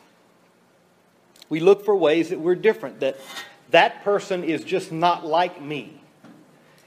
We 1.50 1.60
look 1.60 1.86
for 1.86 1.96
ways 1.96 2.30
that 2.30 2.40
we're 2.40 2.56
different, 2.56 3.00
that 3.00 3.18
that 3.72 4.04
person 4.04 4.44
is 4.44 4.64
just 4.64 4.92
not 4.92 5.26
like 5.26 5.62
me. 5.62 6.02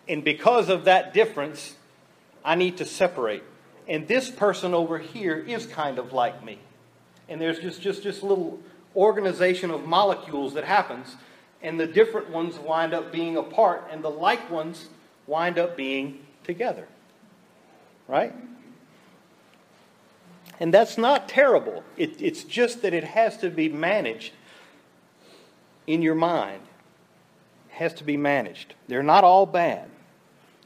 And 0.09 0.23
because 0.23 0.69
of 0.69 0.85
that 0.85 1.15
difference, 1.15 1.75
I 2.45 2.55
need 2.55 2.79
to 2.79 2.85
separate. 2.85 3.43
And 3.89 4.07
this 4.07 4.31
person 4.31 4.75
over 4.75 4.99
here 4.99 5.37
is 5.37 5.67
kind 5.67 5.99
of 5.99 6.13
like 6.13 6.45
me. 6.45 6.59
And 7.29 7.41
there's 7.41 7.59
just, 7.59 7.81
just, 7.81 8.03
just 8.03 8.23
little 8.23 8.59
organization 8.97 9.71
of 9.71 9.87
molecules 9.87 10.55
that 10.55 10.65
happens, 10.65 11.17
and 11.63 11.79
the 11.79 11.87
different 11.87 12.31
ones 12.31 12.59
wind 12.59 12.95
up 12.95 13.13
being 13.13 13.37
apart, 13.37 13.89
and 13.91 14.03
the 14.03 14.11
like 14.11 14.51
ones 14.51 14.89
wind 15.27 15.59
up 15.59 15.77
being 15.77 16.19
together. 16.45 16.89
Right? 18.09 18.35
And 20.59 20.75
that's 20.75 20.99
not 20.99 21.29
terrible. 21.29 21.83
It, 21.97 22.21
it's 22.21 22.45
just 22.45 22.83
that 22.83 22.93
it 22.93 23.05
has 23.05 23.37
to 23.39 23.51
be 23.51 23.69
managed 23.69 24.33
in 25.87 26.03
your 26.03 26.15
mind. 26.15 26.63
It 27.71 27.77
has 27.77 27.95
to 27.95 28.05
be 28.05 28.17
managed. 28.17 28.75
They're 28.89 29.03
not 29.03 29.25
all 29.25 29.47
bad. 29.47 29.89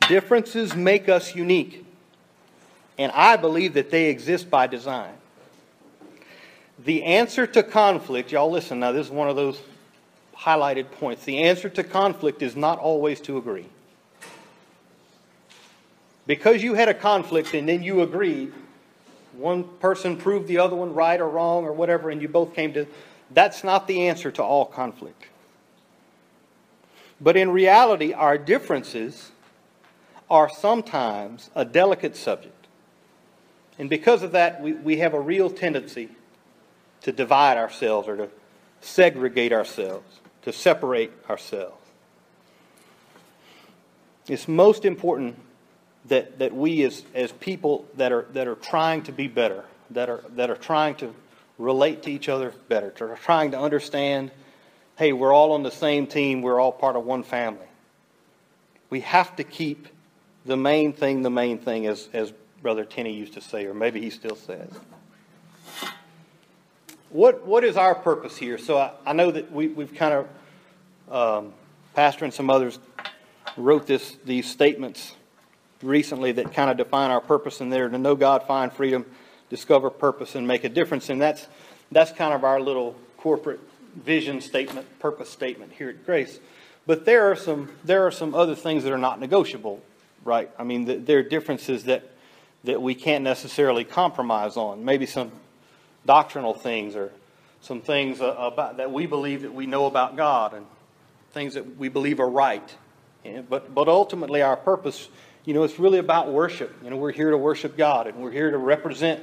Differences 0.09 0.75
make 0.75 1.09
us 1.09 1.35
unique. 1.35 1.85
And 2.99 3.11
I 3.13 3.37
believe 3.37 3.75
that 3.75 3.91
they 3.91 4.11
exist 4.11 4.51
by 4.51 4.67
design. 4.67 5.15
The 6.79 7.05
answer 7.05 7.47
to 7.47 7.63
conflict, 7.63 8.33
y'all 8.33 8.51
listen 8.51 8.81
now, 8.81 8.93
this 8.93 9.07
is 9.07 9.13
one 9.13 9.29
of 9.29 9.37
those 9.37 9.61
highlighted 10.37 10.91
points. 10.91 11.25
The 11.25 11.39
answer 11.39 11.69
to 11.71 11.83
conflict 11.83 12.43
is 12.43 12.57
not 12.57 12.79
always 12.79 13.21
to 13.23 13.39
agree. 13.39 13.67
Because 16.27 16.63
you 16.63 16.75
had 16.75 16.89
a 16.89 16.95
conflict 16.95 17.55
and 17.55 17.69
then 17.69 17.83
you 17.83 18.03
agreed, 18.03 18.53
one 19.37 19.65
person 19.79 20.17
proved 20.17 20.49
the 20.49 20.59
other 20.59 20.77
one 20.77 20.95
right 20.95 21.21
or 21.21 21.29
wrong 21.29 21.65
or 21.65 21.73
whatever, 21.73 22.11
and 22.11 22.23
you 22.23 22.29
both 22.29 22.55
came 22.55 22.73
to, 22.75 22.87
that's 23.31 23.65
not 23.65 23.87
the 23.87 24.09
answer 24.09 24.31
to 24.31 24.43
all 24.43 24.65
conflict. 24.65 25.27
But 27.21 27.37
in 27.37 27.51
reality, 27.51 28.13
our 28.13 28.39
differences 28.39 29.33
are 30.31 30.49
sometimes 30.49 31.51
a 31.55 31.65
delicate 31.65 32.17
subject. 32.17 32.67
And 33.79 33.91
because 33.91 34.23
of 34.23 34.33
that, 34.33 34.63
we, 34.63 34.73
we 34.73 34.97
have 34.99 35.15
a 35.15 35.21
real 35.21 35.51
tendency 35.51 36.09
to 37.03 37.13
divide 37.13 37.57
ourselves 37.57 38.09
or 38.09 38.17
to 38.17 38.29
segregate 38.81 39.53
ourselves, 39.53 40.21
to 40.43 40.53
separate 40.53 41.13
ourselves. 41.29 41.77
It's 44.29 44.49
most 44.49 44.85
important 44.85 45.39
that, 46.07 46.39
that 46.39 46.55
we 46.55 46.83
as, 46.85 47.03
as 47.15 47.33
people 47.33 47.87
that 47.97 48.13
are, 48.13 48.27
that 48.33 48.47
are 48.47 48.55
trying 48.55 49.03
to 49.03 49.13
be 49.13 49.29
better, 49.29 49.65
that 49.91 50.09
are, 50.09 50.25
that 50.31 50.51
are 50.51 50.57
trying 50.57 50.95
to 50.97 51.15
relate 51.59 52.03
to 52.05 52.11
each 52.11 52.29
other 52.29 52.53
better, 52.69 52.91
to 52.91 53.05
are 53.05 53.17
trying 53.17 53.51
to 53.51 53.59
understand, 53.59 54.31
hey, 54.97 55.13
we're 55.13 55.33
all 55.33 55.53
on 55.53 55.63
the 55.63 55.71
same 55.71 56.07
team, 56.07 56.43
we're 56.43 56.61
all 56.61 56.73
part 56.73 56.97
of 56.97 57.05
one 57.05 57.23
family. 57.23 57.67
We 58.91 59.01
have 59.01 59.37
to 59.37 59.45
keep 59.45 59.89
the 60.45 60.57
main 60.57 60.93
thing 60.93 61.23
the 61.23 61.31
main 61.31 61.59
thing, 61.59 61.87
as, 61.87 62.09
as 62.13 62.33
Brother 62.63 62.85
Tenney 62.85 63.13
used 63.13 63.35
to 63.35 63.41
say, 63.41 63.67
or 63.67 63.75
maybe 63.75 64.01
he 64.01 64.11
still 64.11 64.37
says. 64.37 64.71
What, 67.11 67.47
what 67.47 67.63
is 67.63 67.77
our 67.77 67.95
purpose 67.95 68.37
here? 68.37 68.59
So 68.59 68.79
I, 68.79 68.93
I 69.07 69.13
know 69.13 69.31
that 69.31 69.53
we, 69.53 69.69
we've 69.69 69.95
kind 69.95 70.27
of, 71.09 71.15
um, 71.15 71.53
Pastor 71.95 72.25
and 72.25 72.35
some 72.35 72.51
others 72.51 72.79
wrote 73.57 73.87
this, 73.87 74.17
these 74.25 74.51
statements 74.51 75.15
recently 75.83 76.33
that 76.33 76.53
kind 76.53 76.71
of 76.71 76.77
define 76.77 77.11
our 77.11 77.21
purpose 77.21 77.61
in 77.61 77.69
there 77.69 77.89
to 77.89 77.99
know 77.99 78.17
God, 78.17 78.45
find 78.47 78.73
freedom, 78.73 79.07
discover 79.49 79.91
purpose, 79.91 80.35
and 80.35 80.49
make 80.49 80.65
a 80.65 80.69
difference. 80.69 81.09
And 81.09 81.21
that's, 81.21 81.47
that's 81.93 82.11
kind 82.11 82.35
of 82.35 82.43
our 82.43 82.61
little 82.61 82.97
corporate 83.17 83.61
vision 83.95 84.41
statement, 84.41 84.99
purpose 84.99 85.31
statement 85.31 85.73
here 85.73 85.91
at 85.91 86.05
Grace. 86.05 86.41
But 86.87 87.05
there 87.05 87.31
are 87.31 87.37
some, 87.37 87.71
there 87.85 88.07
are 88.07 88.11
some 88.11 88.35
other 88.35 88.55
things 88.55 88.85
that 88.85 88.93
are 88.93 88.99
not 88.99 89.21
negotiable, 89.21 89.83
right? 90.25 90.51
I 90.59 90.65
mean, 90.65 91.05
there 91.05 91.19
are 91.19 91.23
differences 91.23 91.85
that, 91.85 92.11
that 92.65 92.81
we 92.81 92.95
can't 92.95 93.25
necessarily 93.25 93.85
compromise 93.85 94.57
on. 94.57 94.85
Maybe 94.85 95.07
some 95.07 95.31
doctrinal 96.07 96.55
things 96.55 96.97
or 96.97 97.13
some 97.61 97.81
things 97.81 98.19
about, 98.21 98.79
that 98.79 98.91
we 98.91 99.07
believe 99.07 99.43
that 99.43 99.55
we 99.55 99.67
know 99.67 99.87
about 99.87 100.17
God 100.17 100.55
and 100.55 100.67
things 101.33 101.55
that 101.55 101.77
we 101.79 101.89
believe 101.89 102.21
are 102.21 102.29
right. 102.29 102.75
But, 103.49 103.75
but 103.75 103.89
ultimately, 103.89 104.43
our 104.43 104.57
purpose 104.57 105.09
you 105.45 105.53
know, 105.53 105.63
it's 105.65 105.79
really 105.79 105.99
about 105.99 106.33
worship. 106.33 106.75
You 106.83 106.91
know, 106.91 106.97
we're 106.97 107.13
here 107.13 107.31
to 107.31 107.37
worship 107.37 107.77
God 107.77 108.07
and 108.07 108.17
we're 108.17 108.31
here 108.31 108.51
to 108.51 108.59
represent 108.59 109.23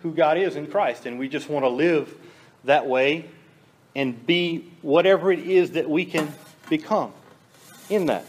who 0.00 0.12
God 0.12 0.38
is 0.38 0.56
in 0.56 0.68
Christ. 0.68 1.04
And 1.04 1.18
we 1.18 1.28
just 1.28 1.48
want 1.48 1.64
to 1.64 1.68
live 1.68 2.14
that 2.64 2.86
way 2.86 3.28
and 3.96 4.24
be 4.24 4.70
whatever 4.82 5.32
it 5.32 5.40
is 5.40 5.72
that 5.72 5.90
we 5.90 6.04
can 6.04 6.32
become 6.68 7.12
in 7.90 8.06
that. 8.06 8.24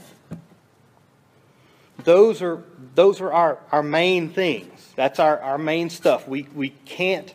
Those 2.03 2.41
are, 2.41 2.63
those 2.95 3.21
are 3.21 3.31
our, 3.31 3.59
our 3.71 3.83
main 3.83 4.29
things. 4.29 4.91
That's 4.95 5.19
our, 5.19 5.39
our 5.39 5.57
main 5.57 5.89
stuff. 5.89 6.27
We, 6.27 6.47
we, 6.53 6.69
can't, 6.69 7.33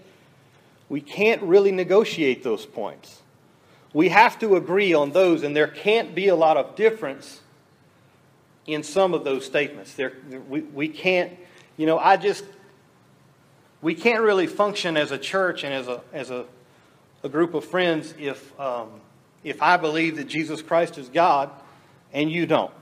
we 0.88 1.00
can't 1.00 1.42
really 1.42 1.72
negotiate 1.72 2.42
those 2.42 2.66
points. 2.66 3.22
We 3.92 4.10
have 4.10 4.38
to 4.40 4.56
agree 4.56 4.92
on 4.94 5.12
those, 5.12 5.42
and 5.42 5.56
there 5.56 5.68
can't 5.68 6.14
be 6.14 6.28
a 6.28 6.36
lot 6.36 6.56
of 6.56 6.76
difference 6.76 7.40
in 8.66 8.82
some 8.82 9.14
of 9.14 9.24
those 9.24 9.46
statements. 9.46 9.94
There, 9.94 10.12
we, 10.48 10.60
we 10.60 10.88
can't, 10.88 11.32
you 11.76 11.86
know, 11.86 11.98
I 11.98 12.16
just, 12.16 12.44
we 13.80 13.94
can't 13.94 14.22
really 14.22 14.46
function 14.46 14.96
as 14.96 15.10
a 15.10 15.18
church 15.18 15.64
and 15.64 15.72
as 15.72 15.88
a, 15.88 16.02
as 16.12 16.30
a, 16.30 16.44
a 17.22 17.28
group 17.28 17.54
of 17.54 17.64
friends 17.64 18.12
if, 18.18 18.58
um, 18.60 19.00
if 19.42 19.62
I 19.62 19.78
believe 19.78 20.16
that 20.16 20.28
Jesus 20.28 20.60
Christ 20.60 20.98
is 20.98 21.08
God 21.08 21.50
and 22.12 22.30
you 22.30 22.44
don't. 22.44 22.72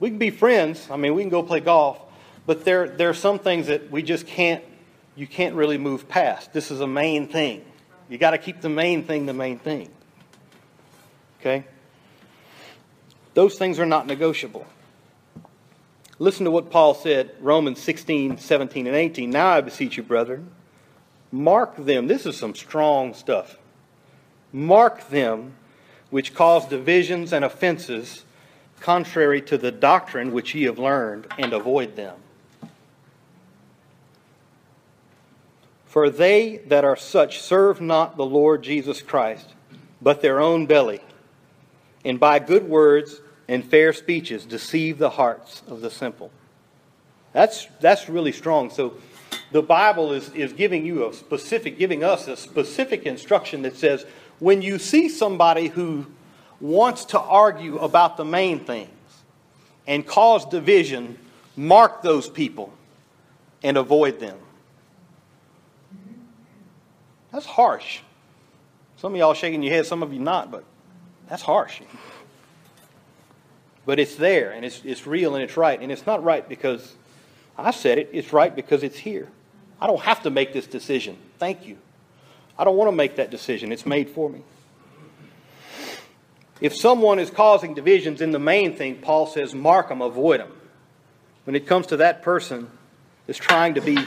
We 0.00 0.10
can 0.10 0.18
be 0.18 0.30
friends. 0.30 0.88
I 0.90 0.96
mean, 0.96 1.14
we 1.14 1.22
can 1.22 1.30
go 1.30 1.42
play 1.42 1.60
golf, 1.60 2.00
but 2.46 2.64
there, 2.64 2.88
there 2.88 3.08
are 3.08 3.14
some 3.14 3.38
things 3.38 3.66
that 3.66 3.90
we 3.90 4.02
just 4.02 4.26
can't, 4.26 4.64
you 5.16 5.26
can't 5.26 5.54
really 5.54 5.78
move 5.78 6.08
past. 6.08 6.52
This 6.52 6.70
is 6.70 6.80
a 6.80 6.86
main 6.86 7.28
thing. 7.28 7.64
You 8.08 8.18
got 8.18 8.30
to 8.30 8.38
keep 8.38 8.60
the 8.60 8.68
main 8.68 9.04
thing 9.04 9.26
the 9.26 9.34
main 9.34 9.58
thing. 9.58 9.90
Okay? 11.40 11.64
Those 13.34 13.58
things 13.58 13.78
are 13.78 13.86
not 13.86 14.06
negotiable. 14.06 14.66
Listen 16.18 16.44
to 16.44 16.50
what 16.50 16.70
Paul 16.70 16.94
said, 16.94 17.30
Romans 17.40 17.80
16, 17.80 18.38
17, 18.38 18.86
and 18.86 18.96
18. 18.96 19.30
Now 19.30 19.48
I 19.48 19.60
beseech 19.60 19.96
you, 19.96 20.02
brethren, 20.02 20.50
mark 21.30 21.76
them. 21.76 22.08
This 22.08 22.26
is 22.26 22.36
some 22.36 22.54
strong 22.54 23.14
stuff. 23.14 23.56
Mark 24.52 25.08
them 25.10 25.52
which 26.10 26.34
cause 26.34 26.66
divisions 26.66 27.32
and 27.32 27.44
offenses 27.44 28.24
contrary 28.80 29.42
to 29.42 29.58
the 29.58 29.72
doctrine 29.72 30.32
which 30.32 30.54
ye 30.54 30.64
have 30.64 30.78
learned, 30.78 31.26
and 31.38 31.52
avoid 31.52 31.96
them. 31.96 32.16
For 35.86 36.10
they 36.10 36.58
that 36.66 36.84
are 36.84 36.96
such 36.96 37.40
serve 37.40 37.80
not 37.80 38.16
the 38.16 38.26
Lord 38.26 38.62
Jesus 38.62 39.02
Christ, 39.02 39.54
but 40.00 40.22
their 40.22 40.40
own 40.40 40.66
belly, 40.66 41.00
and 42.04 42.20
by 42.20 42.38
good 42.38 42.68
words 42.68 43.20
and 43.48 43.64
fair 43.64 43.92
speeches 43.92 44.44
deceive 44.44 44.98
the 44.98 45.10
hearts 45.10 45.62
of 45.66 45.80
the 45.80 45.90
simple. 45.90 46.30
That's, 47.32 47.66
that's 47.80 48.08
really 48.08 48.32
strong. 48.32 48.70
So 48.70 48.98
the 49.50 49.62
Bible 49.62 50.12
is, 50.12 50.28
is 50.30 50.52
giving 50.52 50.84
you 50.84 51.08
a 51.08 51.14
specific, 51.14 51.78
giving 51.78 52.04
us 52.04 52.28
a 52.28 52.36
specific 52.36 53.04
instruction 53.06 53.62
that 53.62 53.76
says 53.76 54.04
when 54.38 54.62
you 54.62 54.78
see 54.78 55.08
somebody 55.08 55.68
who 55.68 56.06
wants 56.60 57.06
to 57.06 57.20
argue 57.20 57.78
about 57.78 58.16
the 58.16 58.24
main 58.24 58.60
things 58.60 58.90
and 59.86 60.06
cause 60.06 60.44
division, 60.46 61.18
mark 61.56 62.02
those 62.02 62.28
people 62.28 62.72
and 63.62 63.76
avoid 63.76 64.20
them. 64.20 64.38
That's 67.32 67.46
harsh. 67.46 68.00
Some 68.96 69.12
of 69.12 69.18
y'all 69.18 69.34
shaking 69.34 69.62
your 69.62 69.72
head, 69.72 69.86
some 69.86 70.02
of 70.02 70.12
you 70.12 70.18
not, 70.18 70.50
but 70.50 70.64
That's 71.28 71.42
harsh. 71.42 71.80
But 73.84 73.98
it's 73.98 74.16
there, 74.16 74.50
and 74.50 74.64
it's, 74.64 74.82
it's 74.84 75.06
real, 75.06 75.34
and 75.34 75.42
it's 75.42 75.56
right. 75.56 75.80
And 75.80 75.90
it's 75.92 76.06
not 76.06 76.22
right 76.22 76.46
because 76.46 76.94
I 77.56 77.70
said 77.70 77.98
it, 77.98 78.10
it's 78.12 78.32
right 78.32 78.54
because 78.54 78.82
it's 78.82 78.98
here. 78.98 79.28
I 79.80 79.86
don't 79.86 80.00
have 80.00 80.22
to 80.24 80.30
make 80.30 80.52
this 80.52 80.66
decision. 80.66 81.16
Thank 81.38 81.66
you. 81.66 81.78
I 82.58 82.64
don't 82.64 82.76
want 82.76 82.88
to 82.88 82.96
make 82.96 83.16
that 83.16 83.30
decision, 83.30 83.72
it's 83.72 83.86
made 83.86 84.10
for 84.10 84.28
me. 84.28 84.42
If 86.60 86.74
someone 86.74 87.18
is 87.18 87.30
causing 87.30 87.74
divisions 87.74 88.20
in 88.20 88.32
the 88.32 88.38
main 88.38 88.76
thing, 88.76 88.96
Paul 88.96 89.26
says, 89.26 89.54
mark 89.54 89.88
them, 89.88 90.02
avoid 90.02 90.40
them. 90.40 90.52
When 91.44 91.54
it 91.54 91.66
comes 91.66 91.86
to 91.88 91.98
that 91.98 92.22
person 92.22 92.70
that's 93.26 93.38
trying 93.38 93.74
to 93.74 93.80
be 93.80 93.98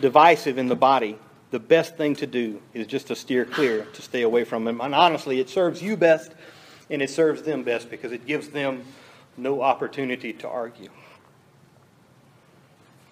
divisive 0.00 0.58
in 0.58 0.68
the 0.68 0.76
body, 0.76 1.18
the 1.50 1.58
best 1.58 1.96
thing 1.96 2.16
to 2.16 2.26
do 2.26 2.60
is 2.74 2.86
just 2.86 3.08
to 3.08 3.16
steer 3.16 3.44
clear, 3.44 3.84
to 3.84 4.02
stay 4.02 4.22
away 4.22 4.44
from 4.44 4.64
them. 4.64 4.80
And 4.80 4.94
honestly, 4.94 5.40
it 5.40 5.48
serves 5.48 5.82
you 5.82 5.96
best 5.96 6.32
and 6.90 7.02
it 7.02 7.10
serves 7.10 7.42
them 7.42 7.62
best 7.62 7.90
because 7.90 8.12
it 8.12 8.26
gives 8.26 8.48
them 8.48 8.84
no 9.36 9.62
opportunity 9.62 10.32
to 10.34 10.48
argue. 10.48 10.90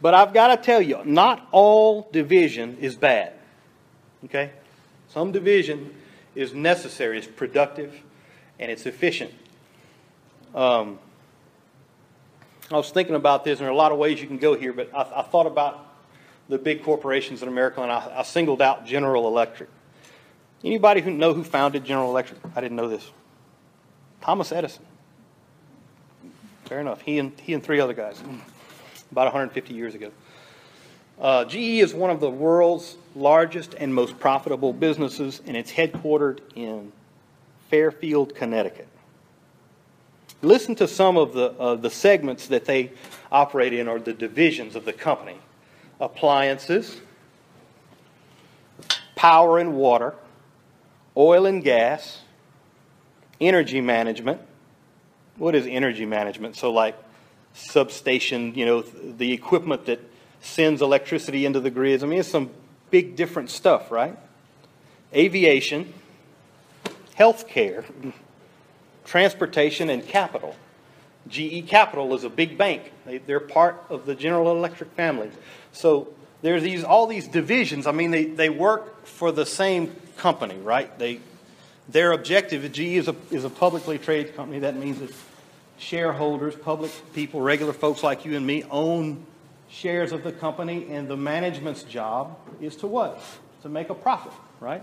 But 0.01 0.15
I've 0.15 0.35
got 0.35 0.49
to 0.49 0.57
tell 0.57 0.83
you, 0.83 1.03
not 1.05 1.47
all 1.53 2.09
division 2.13 2.79
is 2.81 2.97
bad. 2.97 3.33
Okay? 4.25 4.51
Some 5.09 5.33
division 5.33 5.95
is 6.35 6.53
necessary, 6.53 7.19
it's 7.19 7.27
productive, 7.27 8.03
and 8.59 8.71
it's 8.71 8.87
efficient. 8.87 9.33
Um, 10.55 10.99
I 12.71 12.77
was 12.77 12.91
thinking 12.91 13.15
about 13.15 13.45
this, 13.45 13.59
and 13.59 13.65
there 13.65 13.69
are 13.69 13.75
a 13.75 13.77
lot 13.77 13.93
of 13.93 13.99
ways 13.99 14.21
you 14.21 14.27
can 14.27 14.39
go 14.39 14.55
here, 14.55 14.73
but 14.73 14.93
I, 14.95 15.21
I 15.21 15.23
thought 15.23 15.47
about 15.47 15.87
the 16.49 16.59
big 16.59 16.83
corporations 16.83 17.43
in 17.43 17.49
America, 17.49 17.83
and 17.83 17.93
I, 17.93 18.19
I, 18.19 18.23
singled 18.23 18.63
out 18.63 18.87
General 18.87 19.27
Electric. 19.29 19.69
Anybody 20.65 21.01
who 21.01 21.11
know 21.11 21.33
who 21.35 21.45
founded 21.45 21.85
General 21.85 22.11
Electric? 22.11 22.41
I 22.57 22.61
didn't 22.61 22.77
know 22.77 22.89
this. 22.89 23.09
Thomas 24.21 24.51
Edison. 24.51 24.85
Fair 26.65 26.81
enough. 26.81 27.01
He 27.03 27.19
and 27.19 27.39
he 27.41 27.55
and 27.55 27.63
three 27.63 27.79
other 27.79 27.95
guys, 27.95 28.21
about 29.13 29.27
150 29.27 29.75
years 29.75 29.95
ago. 29.95 30.11
Uh, 31.21 31.45
GE 31.45 31.57
is 31.57 31.95
one 31.95 32.11
of 32.11 32.21
the 32.21 32.31
world's 32.31 32.97
largest 33.15 33.75
and 33.75 33.95
most 33.95 34.19
profitable 34.19 34.73
businesses, 34.73 35.41
and 35.47 35.57
it's 35.57 35.73
headquartered 35.73 36.41
in 36.55 36.93
Fairfield, 37.71 38.35
Connecticut. 38.35 38.89
Listen 40.43 40.75
to 40.77 40.87
some 40.87 41.17
of 41.17 41.33
the, 41.33 41.53
uh, 41.53 41.75
the 41.75 41.91
segments 41.91 42.49
that 42.49 42.67
they 42.67 42.93
operate 43.33 43.73
in, 43.73 43.89
or 43.89 43.99
the 43.99 44.13
divisions 44.13 44.77
of 44.77 44.85
the 44.85 44.93
company 44.93 45.37
appliances, 45.99 47.01
power 49.15 49.59
and 49.59 49.75
water, 49.75 50.15
oil 51.17 51.47
and 51.47 51.65
gas, 51.65 52.21
energy 53.41 53.81
management. 53.81 54.41
What 55.37 55.55
is 55.55 55.67
energy 55.67 56.07
management? 56.07 56.57
So, 56.57 56.71
like 56.71 56.97
substation, 57.55 58.55
you 58.55 58.67
know, 58.67 58.83
the 58.83 59.33
equipment 59.33 59.87
that 59.87 60.01
sends 60.41 60.83
electricity 60.83 61.47
into 61.47 61.61
the 61.61 61.71
grids. 61.71 62.03
I 62.03 62.07
mean, 62.07 62.21
it's 62.21 62.29
some 62.29 62.51
big 62.91 63.17
different 63.17 63.51
stuff, 63.51 63.91
right? 63.91 64.17
Aviation, 65.15 65.93
healthcare, 67.19 67.85
transportation, 69.05 69.91
and 69.91 70.07
capital. 70.07 70.55
GE 71.29 71.67
Capital 71.67 72.15
is 72.15 72.25
a 72.25 72.31
big 72.31 72.57
bank. 72.57 72.93
They, 73.05 73.33
are 73.33 73.41
part 73.41 73.85
of 73.91 74.07
the 74.07 74.15
General 74.15 74.53
Electric 74.53 74.93
family. 74.93 75.31
So 75.73 76.09
there's 76.43 76.63
these 76.63 76.85
all 76.85 77.07
these 77.07 77.27
divisions. 77.27 77.87
I 77.87 77.93
mean, 77.93 78.11
they, 78.11 78.27
they 78.27 78.49
work 78.49 79.07
for 79.07 79.33
the 79.33 79.45
same 79.45 79.95
company, 80.17 80.57
right? 80.59 80.97
They 80.99 81.21
their 81.89 82.13
objective. 82.13 82.71
GE 82.73 82.81
is 82.81 83.09
a 83.09 83.17
is 83.31 83.45
a 83.45 83.51
publicly 83.51 83.99
traded 83.99 84.37
company. 84.37 84.61
That 84.61 84.77
means 84.77 85.01
that 85.01 85.13
shareholders, 85.79 86.55
public 86.55 86.93
people, 87.13 87.41
regular 87.41 87.73
folks 87.73 88.03
like 88.03 88.25
you 88.25 88.37
and 88.37 88.47
me, 88.47 88.65
own 88.71 89.25
shares 89.69 90.13
of 90.13 90.23
the 90.23 90.33
company, 90.33 90.87
and 90.91 91.09
the 91.09 91.17
management's 91.17 91.83
job 91.83 92.39
is 92.61 92.77
to 92.77 92.87
what? 92.87 93.21
To 93.63 93.69
make 93.69 93.91
a 93.91 93.95
profit, 93.95 94.33
right? 94.61 94.83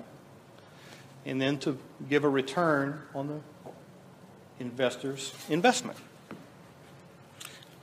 And 1.25 1.41
then 1.41 1.57
to 1.59 1.77
give 2.09 2.23
a 2.23 2.29
return 2.29 3.01
on 3.15 3.27
the 3.27 3.39
investor's 4.59 5.33
investment. 5.49 5.97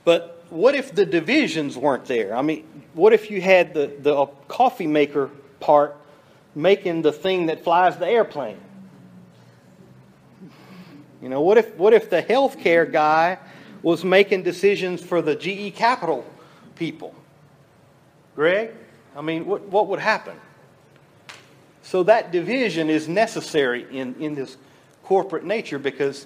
But 0.03 0.43
what 0.49 0.75
if 0.75 0.93
the 0.93 1.05
divisions 1.05 1.77
weren't 1.77 2.05
there? 2.05 2.35
I 2.35 2.41
mean, 2.41 2.65
what 2.93 3.13
if 3.13 3.31
you 3.31 3.41
had 3.41 3.73
the, 3.73 3.91
the 3.99 4.15
uh, 4.15 4.25
coffee 4.47 4.87
maker 4.87 5.29
part 5.59 5.95
making 6.55 7.03
the 7.03 7.11
thing 7.11 7.47
that 7.47 7.63
flies 7.63 7.97
the 7.97 8.07
airplane? 8.07 8.57
You 11.21 11.29
know, 11.29 11.41
what 11.41 11.57
if, 11.57 11.75
what 11.75 11.93
if 11.93 12.09
the 12.09 12.21
healthcare 12.21 12.91
guy 12.91 13.37
was 13.83 14.03
making 14.03 14.43
decisions 14.43 15.03
for 15.03 15.21
the 15.21 15.35
GE 15.35 15.75
Capital 15.75 16.25
people? 16.75 17.13
Greg? 18.35 18.71
I 19.15 19.21
mean, 19.21 19.45
what, 19.45 19.61
what 19.67 19.87
would 19.87 19.99
happen? 19.99 20.35
So 21.83 22.03
that 22.03 22.31
division 22.31 22.89
is 22.89 23.07
necessary 23.07 23.85
in, 23.91 24.15
in 24.19 24.35
this 24.35 24.57
corporate 25.03 25.43
nature 25.43 25.79
because 25.79 26.25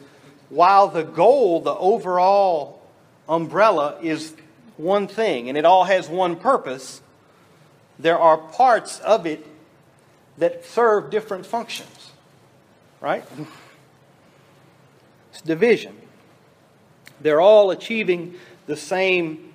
while 0.50 0.88
the 0.88 1.04
goal, 1.04 1.62
the 1.62 1.74
overall 1.74 2.82
umbrella 3.28 3.98
is 4.02 4.36
one 4.78 5.08
thing 5.08 5.50
and 5.50 5.58
it 5.58 5.66
all 5.66 5.86
has 5.86 6.10
one 6.10 6.36
purpose, 6.36 7.02
there 7.98 8.20
are 8.20 8.38
parts 8.38 9.00
of 9.00 9.26
it 9.26 9.46
that 10.38 10.66
serve 10.66 11.10
different 11.10 11.46
functions. 11.46 12.12
Right? 13.02 13.24
It's 15.32 15.42
division. 15.42 15.96
They're 17.22 17.42
all 17.42 17.72
achieving 17.72 18.36
the 18.66 18.76
same 18.76 19.54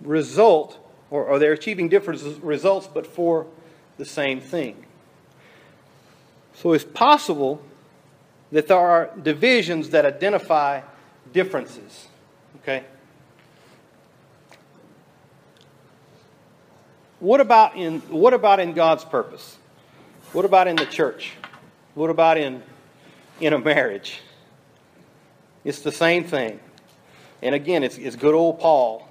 result, 0.00 0.78
or, 1.10 1.24
or 1.24 1.38
they're 1.38 1.52
achieving 1.52 1.88
different 1.88 2.42
results, 2.42 2.88
but 2.92 3.06
for 3.06 3.46
the 3.98 4.04
same 4.04 4.40
thing. 4.40 4.85
So 6.56 6.72
it's 6.72 6.84
possible 6.84 7.62
that 8.52 8.66
there 8.66 8.78
are 8.78 9.10
divisions 9.22 9.90
that 9.90 10.06
identify 10.06 10.80
differences. 11.32 12.08
Okay? 12.62 12.84
What 17.20 17.40
about 17.40 17.76
in 17.76 18.00
what 18.00 18.34
about 18.34 18.60
in 18.60 18.72
God's 18.72 19.04
purpose? 19.04 19.56
What 20.32 20.44
about 20.44 20.68
in 20.68 20.76
the 20.76 20.86
church? 20.86 21.32
What 21.94 22.10
about 22.10 22.36
in 22.38 22.62
in 23.40 23.52
a 23.52 23.58
marriage? 23.58 24.20
It's 25.64 25.80
the 25.80 25.92
same 25.92 26.24
thing. 26.24 26.60
And 27.42 27.54
again, 27.54 27.82
it's, 27.82 27.98
it's 27.98 28.16
good 28.16 28.34
old 28.34 28.60
Paul. 28.60 29.08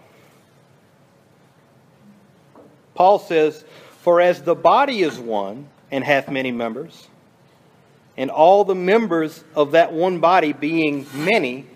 Paul 2.95 3.19
says, 3.19 3.65
For 4.01 4.21
as 4.21 4.41
the 4.41 4.55
body 4.55 5.01
is 5.01 5.19
one 5.19 5.67
and 5.91 6.03
hath 6.03 6.29
many 6.29 6.51
members, 6.51 7.07
and 8.17 8.31
all 8.31 8.63
the 8.63 8.75
members 8.75 9.43
of 9.55 9.71
that 9.71 9.91
one 9.93 10.19
body 10.19 10.53
being 10.53 11.05
many 11.13 11.67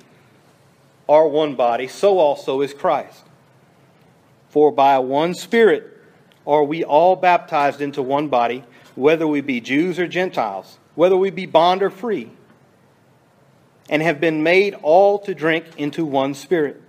are 1.07 1.27
one 1.27 1.55
body, 1.55 1.87
so 1.87 2.19
also 2.19 2.61
is 2.61 2.73
Christ. 2.73 3.23
For 4.49 4.71
by 4.71 4.99
one 4.99 5.33
Spirit 5.33 5.97
are 6.45 6.63
we 6.63 6.83
all 6.83 7.15
baptized 7.15 7.81
into 7.81 8.01
one 8.01 8.27
body, 8.27 8.63
whether 8.95 9.27
we 9.27 9.41
be 9.41 9.59
Jews 9.59 9.99
or 9.99 10.07
Gentiles, 10.07 10.77
whether 10.95 11.17
we 11.17 11.29
be 11.29 11.45
bond 11.45 11.83
or 11.83 11.89
free, 11.89 12.31
and 13.89 14.01
have 14.01 14.21
been 14.21 14.43
made 14.43 14.75
all 14.81 15.19
to 15.19 15.33
drink 15.33 15.65
into 15.77 16.05
one 16.05 16.33
Spirit. 16.33 16.81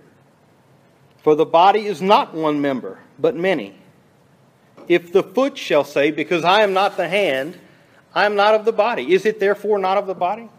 For 1.23 1.35
the 1.35 1.45
body 1.45 1.85
is 1.85 2.01
not 2.01 2.33
one 2.33 2.61
member, 2.61 2.99
but 3.19 3.35
many. 3.35 3.75
If 4.87 5.11
the 5.11 5.23
foot 5.23 5.57
shall 5.57 5.83
say, 5.83 6.11
Because 6.11 6.43
I 6.43 6.61
am 6.61 6.73
not 6.73 6.97
the 6.97 7.07
hand, 7.07 7.57
I 8.13 8.25
am 8.25 8.35
not 8.35 8.55
of 8.55 8.65
the 8.65 8.73
body, 8.73 9.13
is 9.13 9.25
it 9.25 9.39
therefore 9.39 9.79
not 9.79 9.97
of 9.97 10.07
the 10.07 10.13
body? 10.13 10.49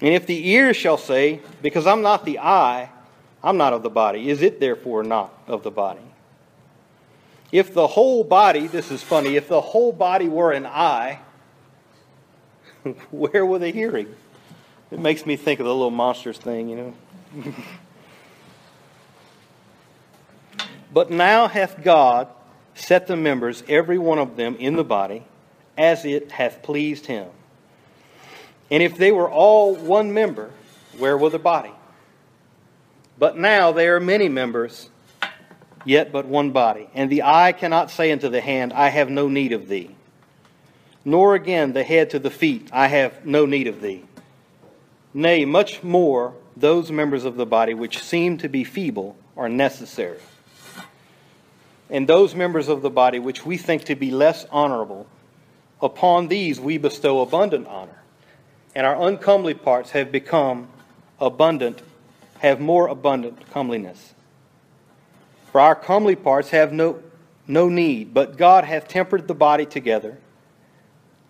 And 0.00 0.14
if 0.14 0.26
the 0.26 0.48
ear 0.50 0.74
shall 0.74 0.98
say, 0.98 1.40
Because 1.62 1.86
I'm 1.86 2.02
not 2.02 2.24
the 2.24 2.38
eye, 2.40 2.90
I'm 3.42 3.56
not 3.56 3.72
of 3.72 3.82
the 3.82 3.90
body, 3.90 4.28
is 4.28 4.42
it 4.42 4.60
therefore 4.60 5.02
not 5.02 5.32
of 5.46 5.62
the 5.62 5.70
body? 5.70 6.00
If 7.52 7.72
the 7.72 7.86
whole 7.86 8.24
body, 8.24 8.66
this 8.66 8.90
is 8.90 9.02
funny, 9.02 9.36
if 9.36 9.48
the 9.48 9.60
whole 9.60 9.92
body 9.92 10.28
were 10.28 10.52
an 10.52 10.66
eye, 10.66 11.20
where 13.10 13.46
were 13.46 13.58
the 13.58 13.70
hearing? 13.70 14.14
It 14.90 14.98
makes 14.98 15.24
me 15.26 15.36
think 15.36 15.60
of 15.60 15.66
the 15.66 15.72
little 15.72 15.90
monsters 15.90 16.38
thing, 16.38 16.68
you 16.68 16.76
know. 16.76 16.94
but 20.92 21.10
now 21.10 21.48
hath 21.48 21.82
God 21.82 22.28
set 22.74 23.06
the 23.06 23.16
members, 23.16 23.62
every 23.68 23.98
one 23.98 24.18
of 24.18 24.36
them, 24.36 24.56
in 24.56 24.76
the 24.76 24.84
body, 24.84 25.24
as 25.76 26.04
it 26.04 26.32
hath 26.32 26.62
pleased 26.62 27.06
him. 27.06 27.28
And 28.70 28.82
if 28.82 28.96
they 28.96 29.12
were 29.12 29.30
all 29.30 29.74
one 29.74 30.12
member, 30.12 30.50
where 30.98 31.16
were 31.16 31.30
the 31.30 31.38
body? 31.38 31.72
But 33.18 33.38
now 33.38 33.72
they 33.72 33.88
are 33.88 34.00
many 34.00 34.28
members, 34.28 34.88
yet 35.84 36.12
but 36.12 36.26
one 36.26 36.50
body. 36.50 36.88
And 36.94 37.08
the 37.10 37.22
eye 37.22 37.52
cannot 37.52 37.90
say 37.90 38.10
unto 38.12 38.28
the 38.28 38.40
hand, 38.40 38.72
I 38.72 38.88
have 38.88 39.08
no 39.08 39.28
need 39.28 39.52
of 39.52 39.68
thee. 39.68 39.94
nor 41.06 41.36
again 41.36 41.72
the 41.72 41.84
head 41.84 42.10
to 42.10 42.18
the 42.18 42.30
feet, 42.30 42.68
I 42.72 42.88
have 42.88 43.24
no 43.24 43.46
need 43.46 43.68
of 43.68 43.80
thee. 43.80 44.02
Nay, 45.14 45.44
much 45.44 45.84
more, 45.84 46.34
those 46.56 46.90
members 46.90 47.24
of 47.24 47.36
the 47.36 47.46
body 47.46 47.74
which 47.74 48.02
seem 48.02 48.38
to 48.38 48.48
be 48.48 48.64
feeble 48.64 49.16
are 49.36 49.48
necessary. 49.48 50.18
And 51.88 52.08
those 52.08 52.34
members 52.34 52.66
of 52.66 52.82
the 52.82 52.90
body 52.90 53.20
which 53.20 53.46
we 53.46 53.56
think 53.56 53.84
to 53.84 53.94
be 53.94 54.10
less 54.10 54.46
honorable, 54.50 55.06
upon 55.80 56.28
these 56.28 56.60
we 56.60 56.78
bestow 56.78 57.20
abundant 57.20 57.66
honor. 57.66 58.02
And 58.74 58.86
our 58.86 59.08
uncomely 59.08 59.54
parts 59.54 59.90
have 59.90 60.12
become 60.12 60.68
abundant, 61.18 61.80
have 62.40 62.60
more 62.60 62.88
abundant 62.88 63.50
comeliness. 63.50 64.14
For 65.50 65.60
our 65.60 65.74
comely 65.74 66.16
parts 66.16 66.50
have 66.50 66.72
no, 66.72 67.02
no 67.46 67.68
need, 67.68 68.12
but 68.12 68.36
God 68.36 68.64
hath 68.64 68.88
tempered 68.88 69.26
the 69.26 69.34
body 69.34 69.64
together, 69.64 70.18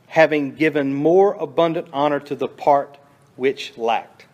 having 0.08 0.56
given 0.56 0.92
more 0.92 1.34
abundant 1.34 1.88
honor 1.92 2.18
to 2.20 2.34
the 2.34 2.48
part 2.48 2.98
which 3.36 3.76
lacked, 3.76 4.26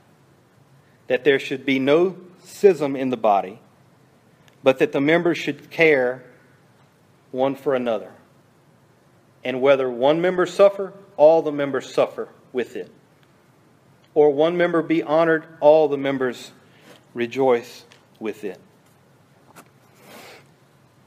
that 1.08 1.24
there 1.24 1.38
should 1.38 1.66
be 1.66 1.78
no 1.78 2.16
schism 2.42 2.96
in 2.96 3.10
the 3.10 3.16
body, 3.16 3.58
but 4.62 4.78
that 4.78 4.92
the 4.92 5.00
members 5.00 5.36
should 5.36 5.70
care 5.70 6.22
one 7.30 7.54
for 7.54 7.74
another. 7.74 8.12
And 9.44 9.60
whether 9.60 9.90
one 9.90 10.20
member 10.20 10.46
suffer, 10.46 10.92
all 11.16 11.42
the 11.42 11.52
members 11.52 11.92
suffer 11.92 12.28
with 12.52 12.76
it. 12.76 12.90
Or 14.14 14.30
one 14.30 14.56
member 14.56 14.82
be 14.82 15.02
honored, 15.02 15.44
all 15.60 15.88
the 15.88 15.96
members 15.96 16.52
rejoice 17.14 17.84
with 18.20 18.44
it. 18.44 18.60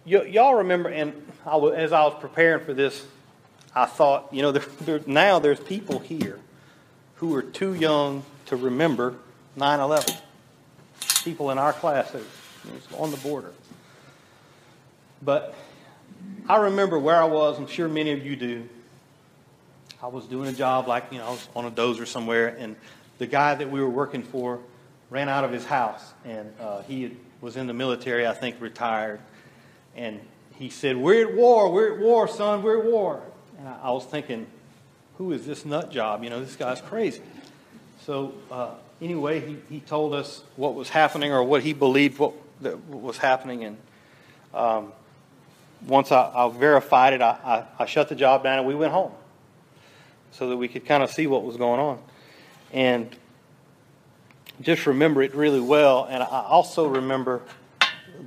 Y- 0.06 0.26
y'all 0.26 0.56
remember, 0.56 0.90
and 0.90 1.14
I 1.46 1.56
was, 1.56 1.76
as 1.76 1.92
I 1.92 2.04
was 2.04 2.16
preparing 2.20 2.64
for 2.64 2.74
this, 2.74 3.06
I 3.74 3.86
thought, 3.86 4.34
you 4.34 4.42
know, 4.42 4.52
there, 4.54 4.66
there, 4.82 5.02
now 5.06 5.40
there's 5.40 5.60
people 5.60 6.00
here 6.00 6.40
who 7.16 7.34
are 7.36 7.44
too 7.44 7.74
young 7.74 8.24
to 8.48 8.56
remember 8.56 9.16
9 9.56 9.80
11. 9.80 10.16
People 11.24 11.52
in 11.52 11.58
our 11.58 11.74
class 11.74 12.12
that 12.12 12.22
are 12.22 12.98
on 12.98 13.12
the 13.12 13.18
border. 13.18 13.52
But 15.22 15.56
I 16.48 16.58
remember 16.58 17.00
where 17.00 17.22
I 17.22 17.26
was, 17.26 17.58
I'm 17.58 17.68
sure 17.68 17.88
many 17.88 18.12
of 18.12 18.26
you 18.26 18.36
do. 18.36 18.70
I 20.02 20.08
was 20.08 20.26
doing 20.26 20.48
a 20.48 20.54
job 20.54 20.88
like, 20.88 21.06
you 21.12 21.18
know, 21.18 21.26
I 21.26 21.30
was 21.32 21.50
on 21.56 21.66
a 21.66 21.72
dozer 21.72 22.06
somewhere, 22.06 22.56
and 22.60 22.76
the 23.18 23.26
guy 23.28 23.56
that 23.56 23.72
we 23.72 23.82
were 23.82 23.90
working 23.90 24.24
for 24.24 24.60
ran 25.10 25.30
out 25.30 25.44
of 25.44 25.52
his 25.52 25.66
house, 25.66 26.14
and 26.24 26.54
uh, 26.60 26.82
he 26.84 27.18
was 27.42 27.58
in 27.58 27.68
the 27.68 27.74
military, 27.74 28.28
I 28.28 28.34
think, 28.34 28.60
retired. 28.60 29.20
And 29.96 30.20
he 30.56 30.70
said, 30.70 30.98
We're 30.98 31.30
at 31.30 31.36
war, 31.36 31.72
we're 31.72 31.94
at 31.96 32.00
war, 32.00 32.28
son, 32.28 32.62
we're 32.62 32.80
at 32.80 32.86
war. 32.86 33.22
And 33.58 33.68
I, 33.68 33.80
I 33.84 33.92
was 33.92 34.06
thinking, 34.06 34.46
Who 35.18 35.32
is 35.32 35.46
this 35.46 35.66
nut 35.66 35.92
job? 35.92 36.24
You 36.24 36.30
know, 36.30 36.40
this 36.40 36.56
guy's 36.56 36.82
crazy. 36.82 37.22
So, 38.06 38.34
uh, 38.52 38.72
anyway, 39.02 39.40
he, 39.40 39.58
he 39.70 39.80
told 39.80 40.14
us 40.14 40.44
what 40.56 40.76
was 40.76 40.90
happening 40.90 41.32
or 41.32 41.44
what 41.44 41.64
he 41.64 41.74
believed 41.74 42.20
what, 42.20 42.34
that 42.62 42.88
was 42.88 43.18
happening. 43.18 43.64
And 43.64 43.78
um, 44.54 44.92
once 45.88 46.12
I, 46.12 46.32
I, 46.34 46.50
verified 46.50 47.14
it, 47.14 47.22
I, 47.22 47.66
I, 47.80 47.84
I 47.84 47.86
shut 47.86 48.10
the 48.10 48.16
job 48.16 48.44
down 48.44 48.60
and 48.60 48.68
we 48.68 48.76
went 48.76 48.92
home 48.92 49.12
so 50.32 50.50
that 50.50 50.58
we 50.58 50.68
could 50.68 50.86
kind 50.86 51.04
of 51.04 51.12
see 51.12 51.28
what 51.28 51.44
was 51.44 51.58
going 51.58 51.80
on. 51.80 52.00
And 52.74 53.16
just 54.62 54.86
remember 54.86 55.22
it 55.22 55.36
really 55.36 55.60
well. 55.60 56.06
And 56.06 56.22
I 56.24 56.26
also 56.26 56.88
remember 56.88 57.42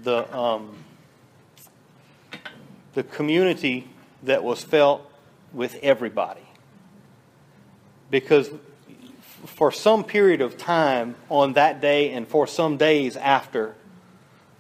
the, 0.03 0.37
um, 0.37 0.77
the 2.95 3.03
community 3.03 3.89
that 4.23 4.43
was 4.43 4.63
felt 4.63 5.11
with 5.53 5.79
everybody. 5.83 6.43
Because 8.11 8.51
for 9.45 9.71
some 9.71 10.05
period 10.05 10.41
of 10.41 10.57
time 10.57 11.15
on 11.29 11.55
that 11.55 11.81
day 11.81 12.13
and 12.13 12.27
for 12.27 12.47
some 12.47 12.77
days 12.77 13.17
after 13.17 13.75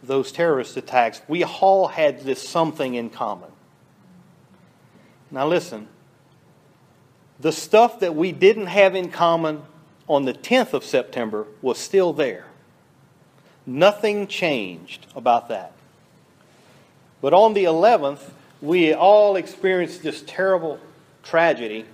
those 0.03 0.33
terrorist 0.33 0.77
attacks, 0.77 1.21
we 1.29 1.45
all 1.45 1.89
had 1.89 2.21
this 2.21 2.47
something 2.47 2.95
in 2.95 3.11
common. 3.11 3.51
Now, 5.31 5.47
listen, 5.47 5.89
the 7.41 7.53
stuff 7.53 8.01
that 8.01 8.15
we 8.15 8.33
didn't 8.33 8.67
have 8.67 8.95
in 8.95 9.11
common 9.11 9.63
on 10.09 10.25
the 10.25 10.33
10th 10.33 10.73
of 10.73 10.85
September 10.85 11.47
was 11.61 11.79
still 11.79 12.13
there. 12.13 12.47
Nothing 13.67 14.27
changed 14.27 15.07
about 15.15 15.49
that. 15.49 15.73
But 17.21 17.35
on 17.35 17.55
the 17.55 17.65
11th, 17.65 18.31
we 18.63 18.95
all 18.95 19.37
experienced 19.37 20.03
this 20.03 20.23
terrible 20.27 20.81
tragedy, 21.23 21.85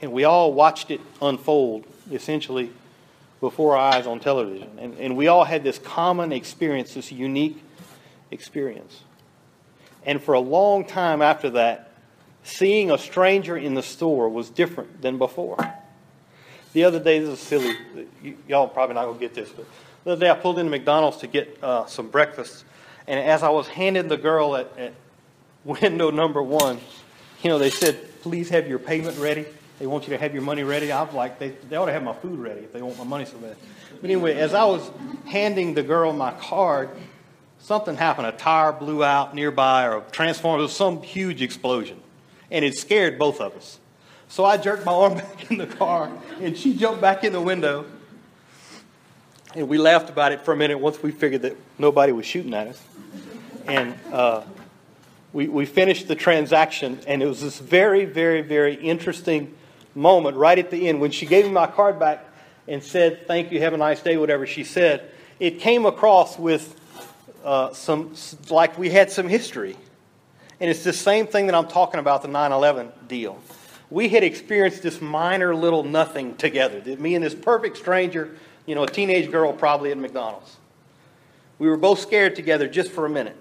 and 0.00 0.12
we 0.12 0.24
all 0.24 0.52
watched 0.52 0.90
it 0.90 1.00
unfold 1.20 1.84
essentially 2.10 2.70
before 3.42 3.76
our 3.76 3.92
eyes 3.92 4.06
on 4.06 4.20
television. 4.20 4.70
And, 4.78 4.96
and 4.98 5.16
we 5.16 5.26
all 5.26 5.42
had 5.42 5.64
this 5.64 5.76
common 5.76 6.32
experience, 6.32 6.94
this 6.94 7.10
unique 7.10 7.60
experience. 8.30 9.02
And 10.06 10.22
for 10.22 10.34
a 10.34 10.40
long 10.40 10.84
time 10.84 11.20
after 11.20 11.50
that, 11.50 11.90
seeing 12.44 12.92
a 12.92 12.96
stranger 12.96 13.56
in 13.56 13.74
the 13.74 13.82
store 13.82 14.28
was 14.28 14.48
different 14.48 15.02
than 15.02 15.18
before. 15.18 15.58
The 16.72 16.84
other 16.84 17.00
day, 17.00 17.18
this 17.18 17.30
is 17.30 17.40
silly. 17.40 17.74
Y- 18.22 18.34
y'all 18.46 18.68
probably 18.68 18.94
not 18.94 19.06
going 19.06 19.18
to 19.18 19.20
get 19.20 19.34
this, 19.34 19.50
but 19.50 19.66
the 20.04 20.12
other 20.12 20.20
day 20.20 20.30
I 20.30 20.34
pulled 20.34 20.60
into 20.60 20.70
McDonald's 20.70 21.16
to 21.18 21.26
get 21.26 21.58
uh, 21.64 21.86
some 21.86 22.10
breakfast. 22.10 22.64
And 23.08 23.18
as 23.18 23.42
I 23.42 23.50
was 23.50 23.66
handing 23.66 24.06
the 24.06 24.16
girl 24.16 24.54
at, 24.54 24.78
at 24.78 24.92
window 25.64 26.12
number 26.12 26.42
one, 26.44 26.78
you 27.42 27.50
know, 27.50 27.58
they 27.58 27.70
said, 27.70 27.98
please 28.22 28.50
have 28.50 28.68
your 28.68 28.78
payment 28.78 29.18
ready. 29.18 29.46
They 29.82 29.88
want 29.88 30.04
you 30.04 30.10
to 30.10 30.18
have 30.18 30.32
your 30.32 30.44
money 30.44 30.62
ready. 30.62 30.92
I 30.92 31.02
was 31.02 31.12
like, 31.12 31.40
they, 31.40 31.48
they 31.48 31.74
ought 31.74 31.86
to 31.86 31.92
have 31.92 32.04
my 32.04 32.12
food 32.12 32.38
ready 32.38 32.60
if 32.60 32.72
they 32.72 32.80
want 32.80 32.98
my 32.98 33.02
money 33.02 33.24
so 33.24 33.36
bad. 33.38 33.56
But 34.00 34.10
anyway, 34.10 34.36
as 34.36 34.54
I 34.54 34.62
was 34.62 34.88
handing 35.26 35.74
the 35.74 35.82
girl 35.82 36.12
my 36.12 36.30
card, 36.34 36.88
something 37.58 37.96
happened. 37.96 38.28
A 38.28 38.32
tire 38.32 38.70
blew 38.70 39.02
out 39.02 39.34
nearby 39.34 39.88
or 39.88 39.96
a 39.96 40.56
was 40.56 40.72
some 40.72 41.02
huge 41.02 41.42
explosion. 41.42 42.00
And 42.52 42.64
it 42.64 42.76
scared 42.76 43.18
both 43.18 43.40
of 43.40 43.56
us. 43.56 43.80
So 44.28 44.44
I 44.44 44.56
jerked 44.56 44.86
my 44.86 44.92
arm 44.92 45.14
back 45.18 45.50
in 45.50 45.58
the 45.58 45.66
car, 45.66 46.12
and 46.40 46.56
she 46.56 46.76
jumped 46.76 47.00
back 47.00 47.24
in 47.24 47.32
the 47.32 47.40
window. 47.40 47.84
And 49.56 49.68
we 49.68 49.78
laughed 49.78 50.10
about 50.10 50.30
it 50.30 50.42
for 50.42 50.54
a 50.54 50.56
minute 50.56 50.78
once 50.78 51.02
we 51.02 51.10
figured 51.10 51.42
that 51.42 51.56
nobody 51.76 52.12
was 52.12 52.24
shooting 52.24 52.54
at 52.54 52.68
us. 52.68 52.80
And 53.66 53.98
uh, 54.12 54.42
we, 55.32 55.48
we 55.48 55.66
finished 55.66 56.06
the 56.06 56.14
transaction, 56.14 57.00
and 57.08 57.20
it 57.20 57.26
was 57.26 57.40
this 57.40 57.58
very, 57.58 58.04
very, 58.04 58.42
very 58.42 58.76
interesting 58.76 59.56
moment 59.94 60.36
right 60.36 60.58
at 60.58 60.70
the 60.70 60.88
end 60.88 61.00
when 61.00 61.10
she 61.10 61.26
gave 61.26 61.44
me 61.44 61.50
my 61.50 61.66
card 61.66 61.98
back 61.98 62.24
and 62.68 62.82
said, 62.82 63.26
Thank 63.26 63.52
you, 63.52 63.60
have 63.60 63.74
a 63.74 63.78
nice 63.78 64.00
day, 64.00 64.16
whatever 64.16 64.46
she 64.46 64.64
said. 64.64 65.10
It 65.40 65.58
came 65.60 65.86
across 65.86 66.38
with 66.38 66.78
uh, 67.44 67.72
some, 67.72 68.14
like 68.50 68.78
we 68.78 68.90
had 68.90 69.10
some 69.10 69.28
history. 69.28 69.76
And 70.60 70.70
it's 70.70 70.84
the 70.84 70.92
same 70.92 71.26
thing 71.26 71.46
that 71.46 71.54
I'm 71.54 71.66
talking 71.66 71.98
about 71.98 72.22
the 72.22 72.28
9 72.28 72.52
11 72.52 72.92
deal. 73.08 73.40
We 73.90 74.08
had 74.08 74.22
experienced 74.22 74.82
this 74.82 75.00
minor 75.00 75.54
little 75.54 75.82
nothing 75.82 76.36
together. 76.36 76.80
Me 76.96 77.14
and 77.14 77.24
this 77.24 77.34
perfect 77.34 77.76
stranger, 77.76 78.36
you 78.64 78.74
know, 78.74 78.84
a 78.84 78.86
teenage 78.86 79.30
girl 79.30 79.52
probably 79.52 79.90
at 79.90 79.98
McDonald's. 79.98 80.56
We 81.58 81.68
were 81.68 81.76
both 81.76 81.98
scared 81.98 82.36
together 82.36 82.68
just 82.68 82.90
for 82.90 83.06
a 83.06 83.10
minute. 83.10 83.36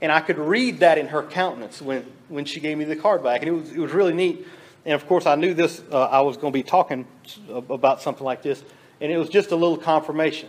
And 0.00 0.10
I 0.10 0.20
could 0.20 0.38
read 0.38 0.80
that 0.80 0.98
in 0.98 1.08
her 1.08 1.22
countenance 1.22 1.80
when, 1.80 2.06
when 2.28 2.44
she 2.44 2.60
gave 2.60 2.78
me 2.78 2.84
the 2.84 2.96
card 2.96 3.22
back. 3.22 3.42
And 3.42 3.48
it 3.48 3.52
was, 3.52 3.72
it 3.72 3.78
was 3.78 3.92
really 3.92 4.14
neat. 4.14 4.46
And 4.84 4.94
of 4.94 5.06
course, 5.06 5.26
I 5.26 5.34
knew 5.34 5.54
this, 5.54 5.82
uh, 5.90 6.04
I 6.04 6.20
was 6.20 6.36
going 6.36 6.52
to 6.52 6.56
be 6.56 6.62
talking 6.62 7.06
about 7.50 8.02
something 8.02 8.24
like 8.24 8.42
this. 8.42 8.62
And 9.00 9.10
it 9.10 9.18
was 9.18 9.28
just 9.28 9.50
a 9.50 9.56
little 9.56 9.76
confirmation. 9.76 10.48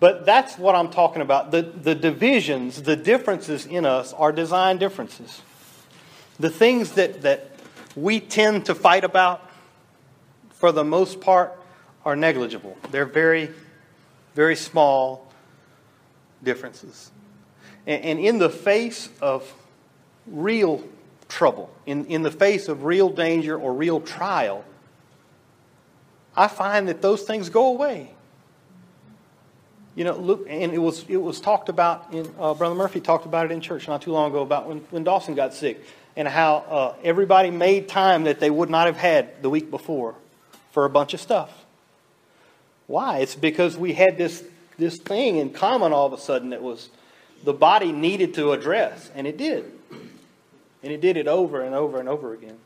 But 0.00 0.24
that's 0.24 0.56
what 0.56 0.74
I'm 0.74 0.90
talking 0.90 1.20
about. 1.20 1.50
The, 1.50 1.62
the 1.62 1.94
divisions, 1.94 2.82
the 2.82 2.96
differences 2.96 3.66
in 3.66 3.84
us 3.84 4.14
are 4.14 4.32
design 4.32 4.78
differences. 4.78 5.42
The 6.38 6.48
things 6.48 6.92
that, 6.92 7.20
that 7.20 7.50
we 7.94 8.18
tend 8.18 8.64
to 8.66 8.74
fight 8.74 9.04
about, 9.04 9.50
for 10.48 10.72
the 10.72 10.84
most 10.84 11.20
part, 11.20 11.52
are 12.02 12.16
negligible. 12.16 12.78
They're 12.90 13.04
very, 13.04 13.50
very 14.34 14.56
small 14.56 15.30
differences. 16.42 17.10
And, 17.86 18.02
and 18.02 18.18
in 18.18 18.38
the 18.38 18.48
face 18.48 19.10
of 19.20 19.52
real 20.26 20.82
trouble, 21.28 21.70
in, 21.86 22.06
in 22.06 22.22
the 22.22 22.30
face 22.30 22.68
of 22.68 22.84
real 22.84 23.08
danger 23.08 23.58
or 23.58 23.72
real 23.72 24.00
trial, 24.00 24.64
I 26.36 26.48
find 26.48 26.88
that 26.88 27.02
those 27.02 27.22
things 27.22 27.48
go 27.48 27.68
away. 27.68 28.12
You 29.96 30.04
know, 30.04 30.16
look, 30.16 30.46
and 30.48 30.72
it 30.72 30.78
was 30.78 31.04
it 31.08 31.16
was 31.16 31.40
talked 31.40 31.68
about 31.68 32.12
in 32.12 32.32
uh, 32.38 32.54
Brother 32.54 32.74
Murphy 32.74 33.00
talked 33.00 33.26
about 33.26 33.46
it 33.46 33.52
in 33.52 33.60
church 33.60 33.88
not 33.88 34.02
too 34.02 34.12
long 34.12 34.30
ago 34.30 34.40
about 34.40 34.68
when, 34.68 34.78
when 34.90 35.04
Dawson 35.04 35.34
got 35.34 35.52
sick 35.52 35.82
and 36.16 36.28
how 36.28 36.56
uh, 36.56 36.94
everybody 37.02 37.50
made 37.50 37.88
time 37.88 38.24
that 38.24 38.40
they 38.40 38.50
would 38.50 38.70
not 38.70 38.86
have 38.86 38.96
had 38.96 39.42
the 39.42 39.50
week 39.50 39.70
before 39.70 40.14
for 40.70 40.84
a 40.84 40.90
bunch 40.90 41.12
of 41.12 41.20
stuff. 41.20 41.52
Why? 42.86 43.18
It's 43.18 43.34
because 43.34 43.76
we 43.76 43.92
had 43.92 44.16
this 44.16 44.44
this 44.78 44.96
thing 44.96 45.36
in 45.36 45.50
common 45.50 45.92
all 45.92 46.06
of 46.06 46.12
a 46.12 46.18
sudden 46.18 46.50
that 46.50 46.62
was 46.62 46.88
the 47.44 47.52
body 47.52 47.92
needed 47.92 48.34
to 48.34 48.52
address, 48.52 49.10
and 49.14 49.26
it 49.26 49.36
did. 49.36 49.70
And 50.82 50.90
he 50.90 50.98
did 50.98 51.16
it 51.16 51.28
over 51.28 51.60
and 51.60 51.74
over 51.74 52.00
and 52.00 52.08
over 52.08 52.32
again. 52.32 52.58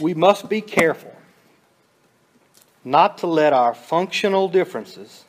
We 0.00 0.14
must 0.14 0.48
be 0.48 0.60
careful 0.60 1.14
not 2.84 3.18
to 3.18 3.26
let 3.26 3.52
our 3.52 3.74
functional 3.74 4.48
differences 4.48 5.24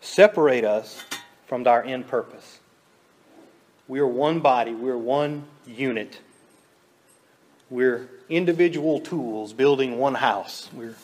separate 0.00 0.64
us 0.64 1.04
from 1.46 1.66
our 1.66 1.82
end 1.82 2.08
purpose. 2.08 2.58
We 3.86 4.00
are 4.00 4.06
one 4.06 4.40
body, 4.40 4.74
we're 4.74 4.98
one 4.98 5.44
unit. 5.66 6.18
We're 7.70 8.08
individual 8.28 9.00
tools 9.00 9.52
building 9.52 9.98
one 9.98 10.14
house. 10.14 10.68
We're, 10.72 10.94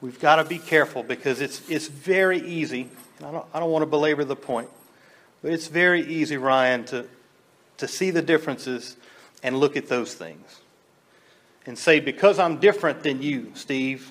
we've 0.00 0.20
got 0.20 0.36
to 0.36 0.44
be 0.44 0.58
careful 0.58 1.02
because 1.02 1.40
it's, 1.40 1.68
it's 1.68 1.86
very 1.86 2.40
easy. 2.40 2.88
I 3.20 3.30
don't, 3.30 3.46
I 3.52 3.60
don't 3.60 3.70
want 3.70 3.82
to 3.82 3.86
belabor 3.86 4.24
the 4.24 4.36
point, 4.36 4.68
but 5.42 5.52
it's 5.52 5.68
very 5.68 6.02
easy, 6.02 6.36
Ryan, 6.36 6.84
to, 6.86 7.06
to 7.78 7.88
see 7.88 8.10
the 8.10 8.22
differences 8.22 8.96
and 9.42 9.56
look 9.58 9.76
at 9.76 9.88
those 9.88 10.14
things 10.14 10.60
and 11.66 11.78
say, 11.78 12.00
because 12.00 12.38
I'm 12.38 12.58
different 12.58 13.02
than 13.02 13.22
you, 13.22 13.52
Steve, 13.54 14.10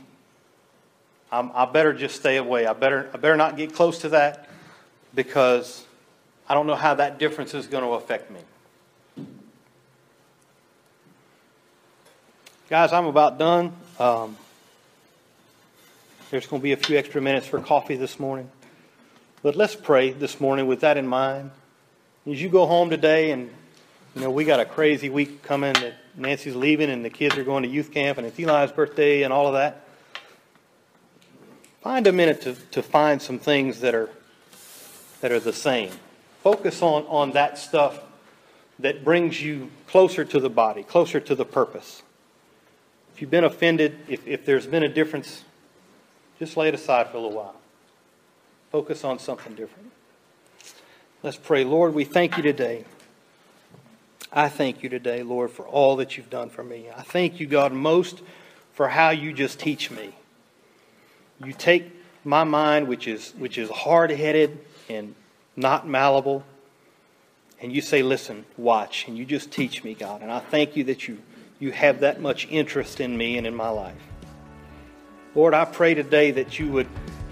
I'm, 1.31 1.51
I 1.53 1.65
better 1.65 1.93
just 1.93 2.15
stay 2.15 2.37
away. 2.37 2.65
I 2.65 2.73
better, 2.73 3.09
I 3.13 3.17
better 3.17 3.37
not 3.37 3.57
get 3.57 3.73
close 3.73 3.99
to 3.99 4.09
that 4.09 4.49
because 5.13 5.85
I 6.47 6.53
don't 6.53 6.65
know 6.65 6.75
how 6.75 6.95
that 6.95 7.19
difference 7.19 7.53
is 7.53 7.67
going 7.67 7.83
to 7.83 7.91
affect 7.91 8.31
me. 8.31 8.39
Guys, 12.69 12.93
I'm 12.93 13.05
about 13.05 13.37
done. 13.37 13.73
Um, 13.99 14.37
there's 16.31 16.45
going 16.45 16.61
to 16.61 16.63
be 16.63 16.71
a 16.71 16.77
few 16.77 16.97
extra 16.97 17.21
minutes 17.21 17.47
for 17.47 17.59
coffee 17.59 17.95
this 17.95 18.19
morning. 18.19 18.49
But 19.41 19.55
let's 19.55 19.73
pray 19.73 20.11
this 20.11 20.41
morning 20.41 20.67
with 20.67 20.81
that 20.81 20.97
in 20.97 21.07
mind. 21.07 21.51
As 22.29 22.41
you 22.41 22.49
go 22.49 22.65
home 22.65 22.89
today, 22.89 23.31
and 23.31 23.49
you 24.13 24.21
know 24.21 24.29
we 24.29 24.43
got 24.43 24.59
a 24.59 24.65
crazy 24.65 25.09
week 25.09 25.43
coming 25.43 25.71
that 25.73 25.93
Nancy's 26.17 26.57
leaving, 26.57 26.89
and 26.89 27.05
the 27.05 27.09
kids 27.09 27.37
are 27.37 27.45
going 27.45 27.63
to 27.63 27.69
youth 27.69 27.93
camp, 27.93 28.17
and 28.17 28.27
it's 28.27 28.37
Eli's 28.37 28.73
birthday, 28.73 29.23
and 29.23 29.31
all 29.31 29.47
of 29.47 29.53
that. 29.53 29.85
Find 31.79 32.05
a 32.05 32.11
minute 32.11 32.41
to, 32.41 32.55
to 32.71 32.83
find 32.83 33.21
some 33.21 33.39
things 33.39 33.79
that 33.79 33.95
are 33.95 34.09
that 35.21 35.31
are 35.31 35.39
the 35.39 35.53
same. 35.53 35.91
Focus 36.43 36.81
on, 36.81 37.05
on 37.07 37.31
that 37.31 37.57
stuff 37.57 37.97
that 38.79 39.05
brings 39.05 39.41
you 39.41 39.71
closer 39.87 40.25
to 40.25 40.39
the 40.41 40.49
body, 40.49 40.83
closer 40.83 41.21
to 41.21 41.33
the 41.35 41.45
purpose. 41.45 42.03
If 43.13 43.21
you've 43.21 43.31
been 43.31 43.45
offended, 43.45 43.99
if, 44.09 44.27
if 44.27 44.45
there's 44.45 44.67
been 44.67 44.83
a 44.83 44.89
difference, 44.89 45.43
just 46.39 46.57
lay 46.57 46.67
it 46.67 46.73
aside 46.73 47.07
for 47.09 47.17
a 47.17 47.19
little 47.21 47.37
while. 47.37 47.58
Focus 48.71 49.03
on 49.03 49.19
something 49.19 49.55
different. 49.55 49.91
Let's 51.23 51.37
pray. 51.37 51.63
Lord, 51.63 51.93
we 51.93 52.03
thank 52.05 52.37
you 52.37 52.43
today. 52.43 52.85
I 54.31 54.47
thank 54.47 54.83
you 54.83 54.89
today, 54.89 55.23
Lord, 55.23 55.51
for 55.51 55.67
all 55.67 55.95
that 55.97 56.15
you've 56.17 56.29
done 56.29 56.49
for 56.49 56.63
me. 56.63 56.87
I 56.95 57.01
thank 57.01 57.39
you, 57.39 57.47
God, 57.47 57.73
most 57.73 58.21
for 58.73 58.87
how 58.87 59.09
you 59.09 59.33
just 59.33 59.59
teach 59.59 59.89
me. 59.89 60.13
You 61.43 61.53
take 61.53 61.91
my 62.23 62.43
mind, 62.43 62.87
which 62.87 63.07
is, 63.07 63.31
which 63.37 63.57
is 63.57 63.69
hard 63.69 64.11
headed 64.11 64.59
and 64.87 65.15
not 65.55 65.87
malleable, 65.87 66.43
and 67.61 67.73
you 67.73 67.81
say, 67.81 68.03
Listen, 68.03 68.45
watch, 68.55 69.07
and 69.07 69.17
you 69.17 69.25
just 69.25 69.51
teach 69.51 69.83
me, 69.83 69.93
God. 69.93 70.21
And 70.21 70.31
I 70.31 70.39
thank 70.39 70.75
you 70.75 70.85
that 70.85 71.07
you 71.07 71.17
you 71.59 71.71
have 71.71 71.99
that 71.99 72.21
much 72.21 72.47
interest 72.49 73.01
in 73.01 73.17
me 73.17 73.37
and 73.37 73.45
in 73.45 73.53
my 73.53 73.69
life. 73.69 74.01
Lord, 75.35 75.53
I 75.53 75.65
pray 75.65 75.93
today 75.93 76.31
that 76.31 76.57
you 76.57 76.71
would 76.71 76.87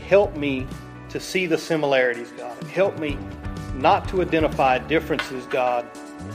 help 0.08 0.36
me 0.36 0.68
to 1.10 1.20
see 1.20 1.46
the 1.46 1.58
similarities, 1.58 2.32
God. 2.32 2.62
Help 2.66 2.98
me 3.00 3.18
not 3.76 4.08
to 4.10 4.22
identify 4.22 4.80
differences, 4.80 5.46
God, 5.48 5.86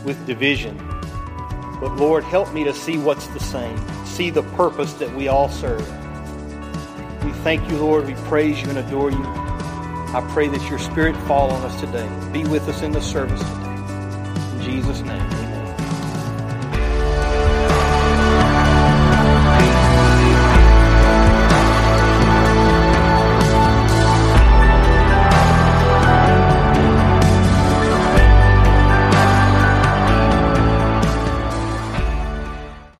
with 0.04 0.26
division. 0.26 0.76
But 1.80 1.96
Lord, 1.96 2.24
help 2.24 2.52
me 2.52 2.64
to 2.64 2.72
see 2.72 2.96
what's 2.98 3.26
the 3.28 3.40
same, 3.40 3.76
see 4.06 4.30
the 4.30 4.44
purpose 4.54 4.92
that 4.94 5.12
we 5.14 5.28
all 5.28 5.48
serve. 5.48 5.87
We 7.24 7.32
thank 7.42 7.68
you, 7.70 7.76
Lord. 7.76 8.06
We 8.06 8.14
praise 8.14 8.61
you 8.62 8.68
and 8.68 8.78
adore 8.78 9.11
you. 9.11 9.24
I 9.24 10.26
pray 10.32 10.48
that 10.48 10.68
your 10.68 10.78
spirit 10.78 11.16
fall 11.26 11.50
on 11.50 11.62
us 11.64 11.80
today. 11.80 12.08
Be 12.32 12.44
with 12.44 12.68
us 12.68 12.82
in 12.82 12.92
the 12.92 13.00
service 13.00 13.40
today. 13.40 14.56
In 14.56 14.62
Jesus' 14.62 15.00
name. 15.00 15.41